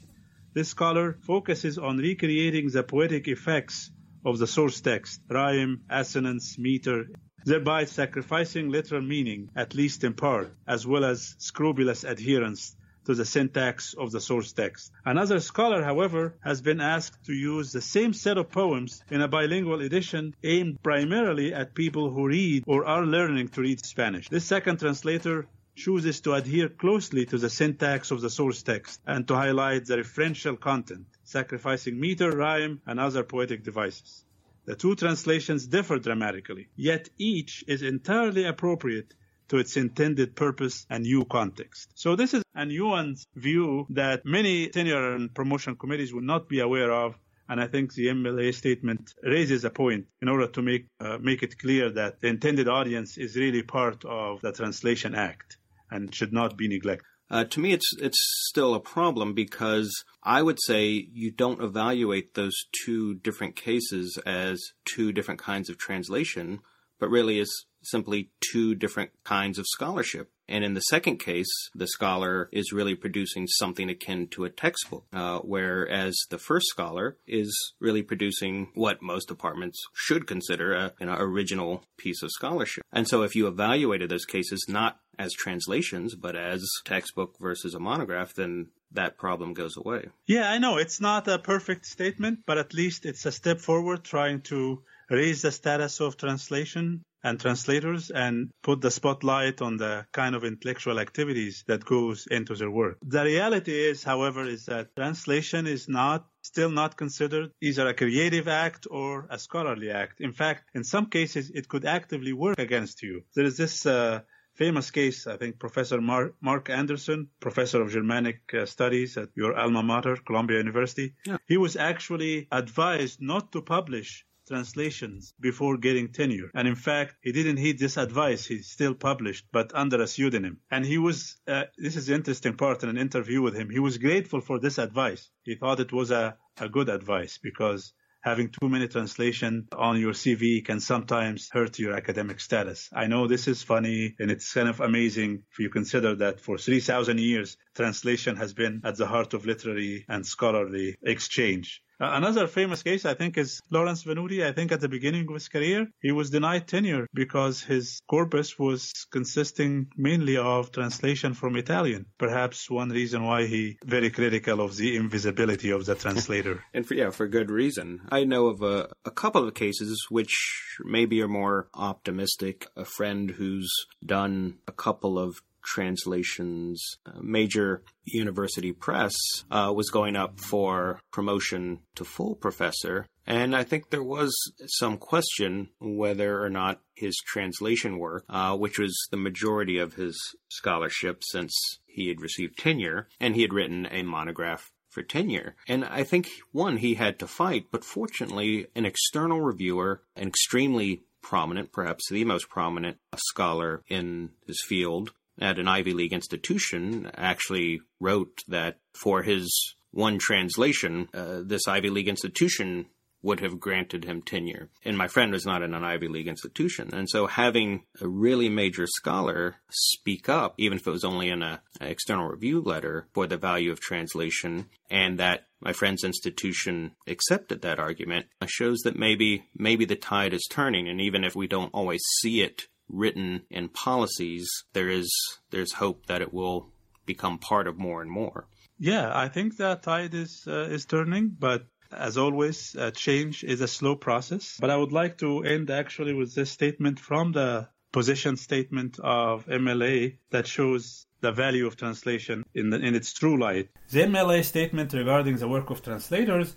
This 0.53 0.71
scholar 0.71 1.17
focuses 1.23 1.79
on 1.79 1.99
recreating 1.99 2.69
the 2.71 2.83
poetic 2.83 3.29
effects 3.29 3.93
of 4.25 4.39
the 4.39 4.49
source 4.49 4.81
text, 4.81 5.21
rhyme, 5.31 5.83
assonance, 5.89 6.59
meter, 6.59 7.07
thereby 7.45 7.85
sacrificing 7.85 8.69
literal 8.69 9.01
meaning, 9.01 9.49
at 9.55 9.75
least 9.75 10.03
in 10.03 10.13
part, 10.13 10.53
as 10.67 10.87
well 10.87 11.05
as 11.05 11.37
scrupulous 11.39 12.03
adherence 12.03 12.77
to 13.11 13.17
the 13.17 13.25
syntax 13.25 13.93
of 13.95 14.13
the 14.13 14.21
source 14.21 14.53
text. 14.53 14.93
Another 15.05 15.41
scholar, 15.41 15.83
however, 15.83 16.37
has 16.45 16.63
been 16.63 16.81
asked 16.81 17.25
to 17.25 17.33
use 17.33 17.73
the 17.73 17.81
same 17.81 18.13
set 18.13 18.39
of 18.39 18.53
poems 18.53 19.03
in 19.11 19.21
a 19.21 19.27
bilingual 19.27 19.81
edition 19.81 20.33
aimed 20.45 20.81
primarily 20.81 21.53
at 21.53 21.75
people 21.75 22.11
who 22.11 22.29
read 22.29 22.63
or 22.69 22.87
are 22.87 23.05
learning 23.05 23.49
to 23.49 23.63
read 23.63 23.85
Spanish. 23.85 24.29
This 24.29 24.45
second 24.45 24.79
translator 24.79 25.49
chooses 25.75 26.21
to 26.21 26.35
adhere 26.35 26.69
closely 26.69 27.27
to 27.27 27.37
the 27.37 27.51
syntax 27.51 28.13
of 28.13 28.21
the 28.21 28.31
source 28.31 28.63
text 28.63 29.01
and 29.05 29.27
to 29.27 29.35
highlight 29.35 29.87
the 29.87 29.97
referential 29.97 30.61
content, 30.61 31.07
sacrificing 31.25 31.99
meter, 31.99 32.31
rhyme, 32.31 32.81
and 32.87 33.01
other 33.01 33.25
poetic 33.25 33.65
devices. 33.65 34.25
The 34.67 34.77
two 34.77 34.95
translations 34.95 35.67
differ 35.67 35.99
dramatically, 35.99 36.69
yet 36.77 37.09
each 37.19 37.65
is 37.67 37.83
entirely 37.83 38.45
appropriate 38.45 39.15
to 39.51 39.59
its 39.59 39.77
intended 39.77 40.35
purpose 40.35 40.87
and 40.89 41.03
new 41.03 41.25
context. 41.25 41.91
So 41.95 42.17
this 42.17 42.35
is 42.35 42.43
a 42.55 42.63
nuanced 42.63 43.27
view 43.35 43.87
that 43.91 44.25
many 44.25 44.69
tenure 44.69 45.15
and 45.15 45.35
promotion 45.35 45.77
committees 45.77 46.13
will 46.15 46.23
not 46.23 46.49
be 46.49 46.61
aware 46.61 46.93
of. 46.93 47.15
And 47.49 47.61
I 47.61 47.67
think 47.67 47.93
the 47.93 48.07
MLA 48.07 48.55
statement 48.55 49.13
raises 49.25 49.65
a 49.65 49.71
point 49.71 50.07
in 50.23 50.29
order 50.29 50.47
to 50.47 50.63
make 50.63 50.87
uh, 51.01 51.19
make 51.21 51.43
it 51.43 51.59
clear 51.59 51.91
that 51.91 52.21
the 52.21 52.29
intended 52.29 52.69
audience 52.69 53.19
is 53.19 53.35
really 53.35 53.65
part 53.65 54.05
of 54.05 54.41
the 54.41 54.53
Translation 54.53 55.17
Act 55.17 55.57
and 55.91 56.15
should 56.15 56.33
not 56.33 56.57
be 56.57 56.69
neglected. 56.69 57.07
Uh, 57.29 57.45
to 57.45 57.59
me, 57.59 57.73
it's 57.73 57.93
it's 58.01 58.21
still 58.49 58.75
a 58.75 58.81
problem 58.81 59.35
because 59.35 59.93
I 60.23 60.43
would 60.43 60.59
say 60.65 61.09
you 61.13 61.33
don't 61.33 61.63
evaluate 61.63 62.35
those 62.35 62.55
two 62.85 63.15
different 63.15 63.57
cases 63.57 64.17
as 64.25 64.61
two 64.85 65.13
different 65.13 65.41
kinds 65.41 65.71
of 65.71 65.77
translation, 65.77 66.61
but 67.01 67.11
really 67.11 67.39
is 67.39 67.67
simply 67.83 68.31
two 68.53 68.75
different 68.75 69.11
kinds 69.25 69.59
of 69.59 69.67
scholarship. 69.67 70.31
And 70.49 70.65
in 70.65 70.75
the 70.75 70.81
second 70.81 71.19
case, 71.19 71.49
the 71.75 71.87
scholar 71.87 72.49
is 72.53 72.73
really 72.73 72.97
producing 72.97 73.47
something 73.47 73.89
akin 73.89 74.27
to 74.33 74.45
a 74.45 74.51
textbook, 74.51 75.05
uh, 75.13 75.39
whereas 75.39 76.17
the 76.29 76.39
first 76.39 76.67
scholar 76.67 77.17
is 77.27 77.57
really 77.79 78.03
producing 78.03 78.69
what 78.75 79.01
most 79.01 79.29
departments 79.29 79.81
should 79.95 80.27
consider 80.27 80.75
a, 80.75 80.93
an 80.99 81.09
original 81.09 81.85
piece 81.97 82.23
of 82.23 82.31
scholarship. 82.33 82.85
And 82.93 83.07
so 83.07 83.23
if 83.23 83.37
you 83.37 83.47
evaluated 83.47 84.11
those 84.11 84.25
cases 84.25 84.67
not 84.69 84.99
as 85.19 85.33
translations, 85.33 86.17
but 86.17 86.35
as 86.35 86.69
textbook 86.85 87.37
versus 87.39 87.75
a 87.75 87.79
monograph, 87.79 88.35
then 88.35 88.69
that 88.91 89.17
problem 89.17 89.55
goes 89.55 89.77
away. 89.77 90.09
Yeah, 90.27 90.51
I 90.51 90.59
know. 90.59 90.79
It's 90.79 91.01
not 91.01 91.29
a 91.29 91.39
perfect 91.39 91.87
statement, 91.87 92.41
but 92.45 92.59
at 92.59 92.75
least 92.75 93.07
it's 93.07 93.25
a 93.25 93.31
step 93.31 93.61
forward 93.61 94.03
trying 94.03 94.41
to 94.43 94.83
raise 95.11 95.43
the 95.43 95.53
status 95.53 96.01
of 96.01 96.17
translation 96.17 97.03
and 97.23 97.39
translators 97.39 98.11
and 98.11 98.51
put 98.63 98.81
the 98.81 98.91
spotlight 98.91 99.61
on 99.61 99.77
the 99.77 100.07
kind 100.13 100.35
of 100.35 100.45
intellectual 100.45 100.99
activities 100.99 101.65
that 101.67 101.85
goes 101.85 102.27
into 102.31 102.55
their 102.55 102.71
work. 102.71 102.97
The 103.03 103.25
reality 103.25 103.73
is, 103.73 104.03
however, 104.03 104.49
is 104.49 104.67
that 104.67 104.97
translation 104.97 105.67
is 105.67 105.89
not 105.89 106.27
still 106.43 106.71
not 106.71 106.97
considered 106.97 107.51
either 107.61 107.87
a 107.89 107.95
creative 107.95 108.49
act 108.49 108.87
or 108.91 109.27
a 109.29 109.39
scholarly 109.39 109.91
act. 109.91 110.21
In 110.21 110.33
fact, 110.33 110.65
in 110.75 110.85
some 110.85 111.07
cases, 111.07 111.51
it 111.55 111.69
could 111.69 111.85
actively 111.85 112.33
work 112.33 112.59
against 112.59 113.03
you. 113.03 113.23
There 113.35 113.45
is 113.45 113.59
this 113.59 113.85
uh, 113.85 114.21
famous 114.55 114.91
case, 114.91 115.27
I 115.27 115.37
think 115.37 115.59
Professor 115.59 116.01
Mark, 116.01 116.35
Mark 116.41 116.71
Anderson, 116.71 117.29
professor 117.41 117.83
of 117.83 117.91
Germanic 117.91 118.41
uh, 118.55 118.67
studies 118.67 119.17
at 119.19 119.29
your 119.35 119.57
alma 119.57 119.83
mater, 119.83 120.17
Columbia 120.17 120.59
University. 120.59 121.15
Yeah. 121.27 121.37
He 121.47 121.59
was 121.59 121.77
actually 121.77 122.49
advised 122.51 123.21
not 123.21 123.53
to 123.53 123.63
publish 123.63 124.25
translations 124.51 125.33
before 125.41 125.77
getting 125.79 126.09
tenure. 126.13 126.51
And 126.55 126.67
in 126.67 126.75
fact, 126.75 127.15
he 127.23 127.33
didn't 127.33 127.59
heed 127.59 127.79
this 127.79 127.97
advice. 127.97 128.45
He 128.47 128.59
still 128.63 128.95
published, 128.95 129.47
but 129.53 129.71
under 129.75 130.03
a 130.03 130.07
pseudonym. 130.07 130.59
And 130.71 130.85
he 130.85 130.99
was, 130.99 131.37
uh, 131.47 131.65
this 131.79 131.97
is 131.97 132.07
the 132.07 132.15
interesting 132.15 132.57
part 132.57 132.83
in 132.83 132.89
an 132.89 132.99
interview 132.99 133.41
with 133.43 133.55
him. 133.55 133.71
He 133.71 133.79
was 133.79 133.99
grateful 133.99 134.41
for 134.41 134.59
this 134.59 134.79
advice. 134.79 135.31
He 135.45 135.55
thought 135.55 135.81
it 135.81 135.93
was 135.93 136.11
a, 136.11 136.37
a 136.59 136.69
good 136.69 136.89
advice 136.89 137.39
because 137.43 137.93
having 138.23 138.51
too 138.51 138.69
many 138.69 138.87
translation 138.87 139.67
on 139.77 139.99
your 139.99 140.13
CV 140.13 140.65
can 140.65 140.81
sometimes 140.81 141.49
hurt 141.51 141.79
your 141.79 141.95
academic 141.95 142.41
status. 142.41 142.89
I 142.93 143.07
know 143.07 143.27
this 143.27 143.49
is 143.49 143.63
funny 143.63 144.15
and 144.19 144.31
it's 144.31 144.53
kind 144.53 144.69
of 144.69 144.81
amazing 144.81 145.43
if 145.51 145.59
you 145.59 145.71
consider 145.71 146.15
that 146.17 146.41
for 146.41 146.59
3,000 146.59 147.19
years, 147.19 147.57
translation 147.75 148.37
has 148.37 148.53
been 148.53 148.81
at 148.85 148.97
the 148.97 149.07
heart 149.07 149.35
of 149.35 149.47
literary 149.47 150.05
and 150.09 150.27
scholarly 150.27 150.97
exchange. 151.03 151.83
Another 152.03 152.47
famous 152.47 152.83
case, 152.83 153.05
I 153.05 153.13
think, 153.13 153.37
is 153.37 153.61
Lawrence 153.71 154.05
Venuti. 154.05 154.43
I 154.43 154.53
think 154.53 154.73
at 154.73 154.81
the 154.81 154.89
beginning 154.89 155.27
of 155.29 155.35
his 155.35 155.49
career, 155.49 155.87
he 156.01 156.13
was 156.13 156.31
denied 156.31 156.67
tenure 156.67 157.07
because 157.13 157.63
his 157.63 158.01
corpus 158.09 158.59
was 158.59 158.91
consisting 159.13 159.89
mainly 159.99 160.39
of 160.39 160.73
translation 160.73 161.35
from 161.35 161.57
Italian. 161.57 162.07
Perhaps 162.17 162.71
one 162.71 162.89
reason 162.89 163.25
why 163.25 163.45
he 163.45 163.77
very 163.85 164.09
critical 164.09 164.63
of 164.63 164.77
the 164.77 164.97
invisibility 164.97 165.71
of 165.71 165.85
the 165.85 165.95
translator. 165.95 166.65
and 166.75 166.87
for, 166.87 166.95
yeah, 166.95 167.11
for 167.11 167.29
good 167.29 167.51
reason. 167.51 168.01
I 168.11 168.25
know 168.25 168.47
of 168.47 168.63
a, 168.63 168.89
a 169.05 169.11
couple 169.11 169.47
of 169.47 169.53
cases 169.53 170.07
which 170.09 170.79
maybe 170.83 171.21
are 171.21 171.29
more 171.29 171.69
optimistic. 171.75 172.67
A 172.77 172.87
friend 172.87 173.31
who's 173.31 173.71
done 174.05 174.57
a 174.67 174.73
couple 174.73 175.19
of 175.19 175.43
translations, 175.63 176.83
uh, 177.07 177.21
major 177.21 177.83
university 178.05 178.73
press, 178.73 179.15
uh, 179.51 179.73
was 179.75 179.91
going 179.91 180.17
up 180.17 180.41
for 180.41 181.01
promotion 181.13 181.81
to 181.95 182.05
full 182.05 182.35
professor. 182.35 183.07
And 183.27 183.55
I 183.55 183.65
think 183.65 183.91
there 183.91 184.03
was 184.03 184.35
some 184.67 184.99
question 184.99 185.69
whether 185.79 186.43
or 186.43 186.51
not 186.51 186.81
his 186.95 187.17
translation 187.27 187.99
work, 187.99 188.25
uh, 188.29 188.57
which 188.57 188.79
was 188.79 188.97
the 189.11 189.17
majority 189.17 189.79
of 189.79 189.95
his 189.95 190.19
scholarship 190.49 191.23
since 191.25 191.55
he 191.87 192.09
had 192.09 192.21
received 192.21 192.59
tenure, 192.59 193.09
and 193.21 193.35
he 193.35 193.43
had 193.43 193.53
written 193.53 193.87
a 193.91 194.03
monograph 194.03 194.71
for 194.89 195.03
tenure. 195.03 195.55
And 195.69 195.85
I 195.85 196.03
think, 196.03 196.29
one, 196.51 196.79
he 196.79 196.95
had 196.95 197.19
to 197.21 197.27
fight, 197.27 197.67
but 197.71 197.85
fortunately, 197.85 198.67
an 198.75 198.85
external 198.85 199.41
reviewer, 199.41 200.03
an 200.17 200.29
extremely 200.29 201.05
prominent, 201.23 201.71
perhaps 201.71 202.09
the 202.11 202.25
most 202.25 202.49
prominent 202.49 202.99
scholar 203.17 203.83
in 203.89 204.31
his 204.47 204.65
field, 204.67 205.13
at 205.41 205.59
an 205.59 205.69
Ivy 205.69 205.93
League 205.95 206.13
institution 206.13 207.11
actually 207.17 207.81
wrote 207.99 208.43
that 208.49 208.79
for 208.95 209.23
his 209.23 209.75
one 209.91 210.19
translation, 210.19 211.09
uh, 211.15 211.41
this 211.45 211.67
Ivy 211.67 211.91
League 211.91 212.09
institution 212.09 212.87
would 213.23 213.41
have 213.41 213.61
granted 213.61 214.05
him 214.05 214.23
tenure. 214.23 214.71
And 214.85 214.97
my 214.97 215.07
friend 215.07 215.33
was 215.33 215.45
not 215.45 215.63
in 215.63 215.75
an 215.75 215.85
Ivy 215.85 216.09
League 216.09 216.29
institution. 216.29 216.91
And 216.95 217.09
so 217.09 217.27
having 217.27 217.83
a 218.01 218.09
really 218.09 218.49
major 218.49 218.87
scholar 218.87 219.57
speak 219.71 220.29
up, 220.29 220.55
even 220.57 220.79
if 220.79 220.87
it 220.87 220.91
was 220.91 221.05
only 221.05 221.29
in 221.29 221.43
a, 221.43 221.61
an 221.81 221.89
external 221.89 222.29
review 222.29 222.63
letter 222.63 223.09
for 223.13 223.27
the 223.27 223.37
value 223.37 223.73
of 223.73 223.81
translation, 223.81 224.71
and 224.91 225.19
that 225.19 225.47
my 225.61 225.73
friend's 225.75 226.05
institution 226.05 226.93
accepted 227.07 227.61
that 227.61 227.79
argument, 227.79 228.27
shows 228.47 228.79
that 228.81 228.99
maybe 228.99 229.45
maybe 229.55 229.85
the 229.85 229.97
tide 229.97 230.33
is 230.33 230.49
turning. 230.51 230.89
And 230.89 231.01
even 231.01 231.23
if 231.23 231.37
we 231.37 231.47
don't 231.47 231.75
always 231.75 232.01
see 232.21 232.41
it 232.41 232.69
written 232.93 233.43
in 233.51 233.69
policies, 233.69 234.49
there 234.73 234.89
is 234.89 235.11
there's 235.51 235.73
hope 235.73 236.07
that 236.07 236.23
it 236.23 236.33
will 236.33 236.69
become 237.07 237.39
part 237.39 237.67
of 237.67 237.79
more 237.79 238.03
and 238.03 238.11
more. 238.11 238.47
Yeah, 238.79 239.11
I 239.15 239.29
think 239.29 239.57
that 239.57 239.83
tide 239.83 240.15
is 240.15 240.45
uh, 240.47 240.69
is 240.71 240.87
turning, 240.87 241.37
but 241.39 241.67
as 241.93 242.17
always, 242.17 242.77
uh, 242.77 242.91
change 242.93 243.45
is 243.45 243.61
a 243.61 243.69
slow 243.69 243.97
process. 243.97 244.57
But 244.61 244.71
I 244.71 244.77
would 244.77 244.93
like 244.93 245.19
to 245.19 245.43
end 245.43 245.71
actually 245.71 246.15
with 246.15 246.35
this 246.35 246.51
statement 246.51 247.01
from 247.01 247.33
the 247.33 247.69
position 247.93 248.37
statement 248.37 248.99
of 249.01 249.47
MLA 249.47 250.17
that 250.31 250.47
shows 250.47 251.07
the 251.21 251.33
value 251.33 251.67
of 251.67 251.77
translation 251.77 252.45
in, 252.55 252.71
the, 252.71 252.79
in 252.79 252.95
its 252.95 253.13
true 253.13 253.39
light. 253.39 253.69
The 253.91 254.03
MLA 254.03 254.45
statement 254.45 254.93
regarding 254.93 255.37
the 255.37 255.49
work 255.49 255.71
of 255.71 255.83
translators 255.83 256.57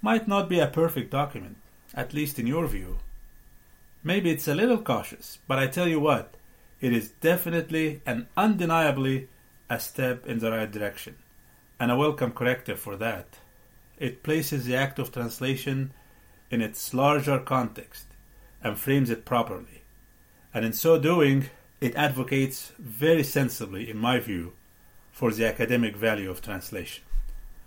might 0.00 0.28
not 0.28 0.48
be 0.48 0.60
a 0.60 0.68
perfect 0.68 1.10
document, 1.10 1.56
at 1.94 2.14
least 2.14 2.38
in 2.38 2.46
your 2.46 2.66
view. 2.66 2.98
Maybe 4.02 4.30
it's 4.30 4.48
a 4.48 4.54
little 4.54 4.78
cautious, 4.78 5.38
but 5.48 5.58
I 5.58 5.66
tell 5.66 5.88
you 5.88 5.98
what, 5.98 6.36
it 6.80 6.92
is 6.92 7.10
definitely 7.10 8.00
and 8.06 8.26
undeniably 8.36 9.28
a 9.68 9.80
step 9.80 10.26
in 10.26 10.38
the 10.38 10.52
right 10.52 10.70
direction, 10.70 11.16
and 11.80 11.90
a 11.90 11.96
welcome 11.96 12.30
corrective 12.30 12.78
for 12.78 12.96
that. 12.96 13.38
It 13.98 14.22
places 14.22 14.64
the 14.64 14.76
act 14.76 14.98
of 14.98 15.12
translation 15.12 15.92
in 16.50 16.62
its 16.62 16.94
larger 16.94 17.38
context 17.40 18.06
and 18.62 18.78
frames 18.78 19.10
it 19.10 19.24
properly. 19.24 19.82
And 20.54 20.64
in 20.64 20.72
so 20.72 20.98
doing, 20.98 21.50
it 21.80 21.96
advocates 21.96 22.72
very 22.78 23.24
sensibly, 23.24 23.90
in 23.90 23.98
my 23.98 24.20
view, 24.20 24.52
for 25.10 25.32
the 25.32 25.46
academic 25.46 25.96
value 25.96 26.30
of 26.30 26.40
translation. 26.40 27.02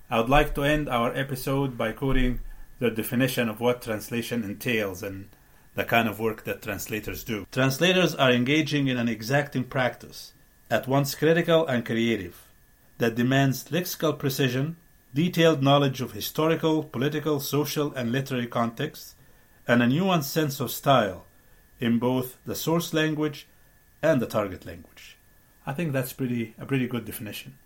I 0.10 0.20
would 0.20 0.30
like 0.30 0.56
to 0.56 0.64
end 0.64 0.90
our 0.90 1.14
episode 1.14 1.78
by 1.78 1.92
quoting 1.92 2.40
the 2.80 2.90
definition 2.90 3.50
of 3.50 3.60
what 3.60 3.82
translation 3.82 4.44
entails 4.44 5.04
and 5.04 5.28
the 5.76 5.84
kind 5.84 6.08
of 6.08 6.20
work 6.20 6.44
that 6.44 6.62
translators 6.62 7.24
do. 7.24 7.48
Translators 7.52 8.14
are 8.16 8.32
engaging 8.32 8.88
in 8.88 8.98
an 8.98 9.08
exacting 9.08 9.64
practice, 9.64 10.34
at 10.70 10.88
once 10.88 11.16
critical 11.16 11.68
and 11.68 11.86
creative, 11.86 12.48
that 12.98 13.16
demands 13.16 13.66
lexical 13.66 14.18
precision, 14.18 14.78
detailed 15.14 15.62
knowledge 15.62 16.02
of 16.02 16.14
historical, 16.14 16.84
political, 16.84 17.40
social, 17.40 17.94
and 17.94 18.12
literary 18.12 18.48
contexts, 18.48 19.16
and 19.68 19.84
a 19.84 19.88
nuanced 19.88 20.26
sense 20.26 20.60
of 20.60 20.72
style 20.72 21.26
in 21.80 22.00
both 22.00 22.38
the 22.46 22.56
source 22.56 22.94
language 22.94 23.48
and 24.02 24.22
the 24.22 24.28
target 24.28 24.66
language. 24.66 25.18
I 25.66 25.74
think 25.74 25.94
that's 25.94 26.14
pretty 26.14 26.56
a 26.58 26.66
pretty 26.66 26.88
good 26.88 27.06
definition. 27.06 27.58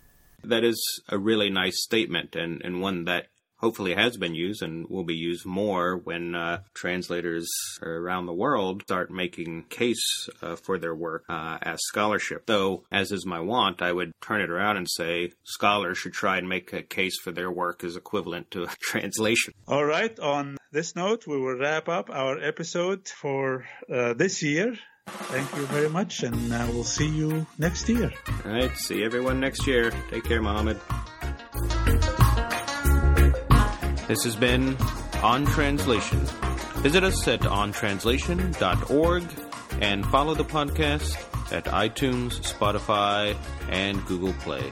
That 0.42 0.64
is 0.64 0.80
a 1.08 1.18
really 1.18 1.50
nice 1.50 1.82
statement 1.82 2.36
and, 2.36 2.60
and 2.64 2.80
one 2.80 3.04
that 3.04 3.26
hopefully 3.58 3.94
has 3.94 4.16
been 4.16 4.34
used 4.34 4.62
and 4.62 4.88
will 4.88 5.04
be 5.04 5.14
used 5.14 5.46
more 5.46 5.96
when 5.96 6.34
uh, 6.34 6.60
translators 6.74 7.48
around 7.82 8.26
the 8.26 8.32
world 8.32 8.82
start 8.82 9.10
making 9.10 9.64
case 9.64 10.28
uh, 10.42 10.56
for 10.56 10.78
their 10.78 10.94
work 10.94 11.24
uh, 11.28 11.58
as 11.62 11.78
scholarship. 11.82 12.46
Though, 12.46 12.84
as 12.90 13.12
is 13.12 13.26
my 13.26 13.40
wont, 13.40 13.82
I 13.82 13.92
would 13.92 14.12
turn 14.20 14.40
it 14.40 14.50
around 14.50 14.76
and 14.76 14.88
say 14.88 15.32
scholars 15.44 15.98
should 15.98 16.12
try 16.12 16.38
and 16.38 16.48
make 16.48 16.72
a 16.72 16.82
case 16.82 17.18
for 17.18 17.32
their 17.32 17.50
work 17.50 17.84
as 17.84 17.96
equivalent 17.96 18.50
to 18.52 18.64
a 18.64 18.66
translation. 18.80 19.54
All 19.66 19.84
right. 19.84 20.18
On 20.20 20.56
this 20.72 20.94
note, 20.94 21.26
we 21.26 21.38
will 21.38 21.58
wrap 21.58 21.88
up 21.88 22.10
our 22.10 22.38
episode 22.38 23.08
for 23.08 23.64
uh, 23.92 24.14
this 24.14 24.42
year. 24.42 24.76
Thank 25.06 25.54
you 25.54 25.64
very 25.66 25.88
much, 25.88 26.24
and 26.24 26.52
uh, 26.52 26.66
we'll 26.72 26.82
see 26.82 27.08
you 27.08 27.46
next 27.58 27.88
year. 27.88 28.12
All 28.44 28.50
right. 28.50 28.76
See 28.76 29.04
everyone 29.04 29.38
next 29.38 29.66
year. 29.66 29.92
Take 30.10 30.24
care, 30.24 30.42
Mohammed. 30.42 30.80
This 34.08 34.22
has 34.22 34.36
been 34.36 34.76
On 35.22 35.44
Translation. 35.46 36.20
Visit 36.76 37.02
us 37.02 37.26
at 37.26 37.40
ontranslation.org 37.40 39.24
and 39.80 40.06
follow 40.06 40.34
the 40.34 40.44
podcast 40.44 41.52
at 41.52 41.64
iTunes, 41.64 42.40
Spotify, 42.40 43.36
and 43.68 44.04
Google 44.06 44.32
Play. 44.34 44.70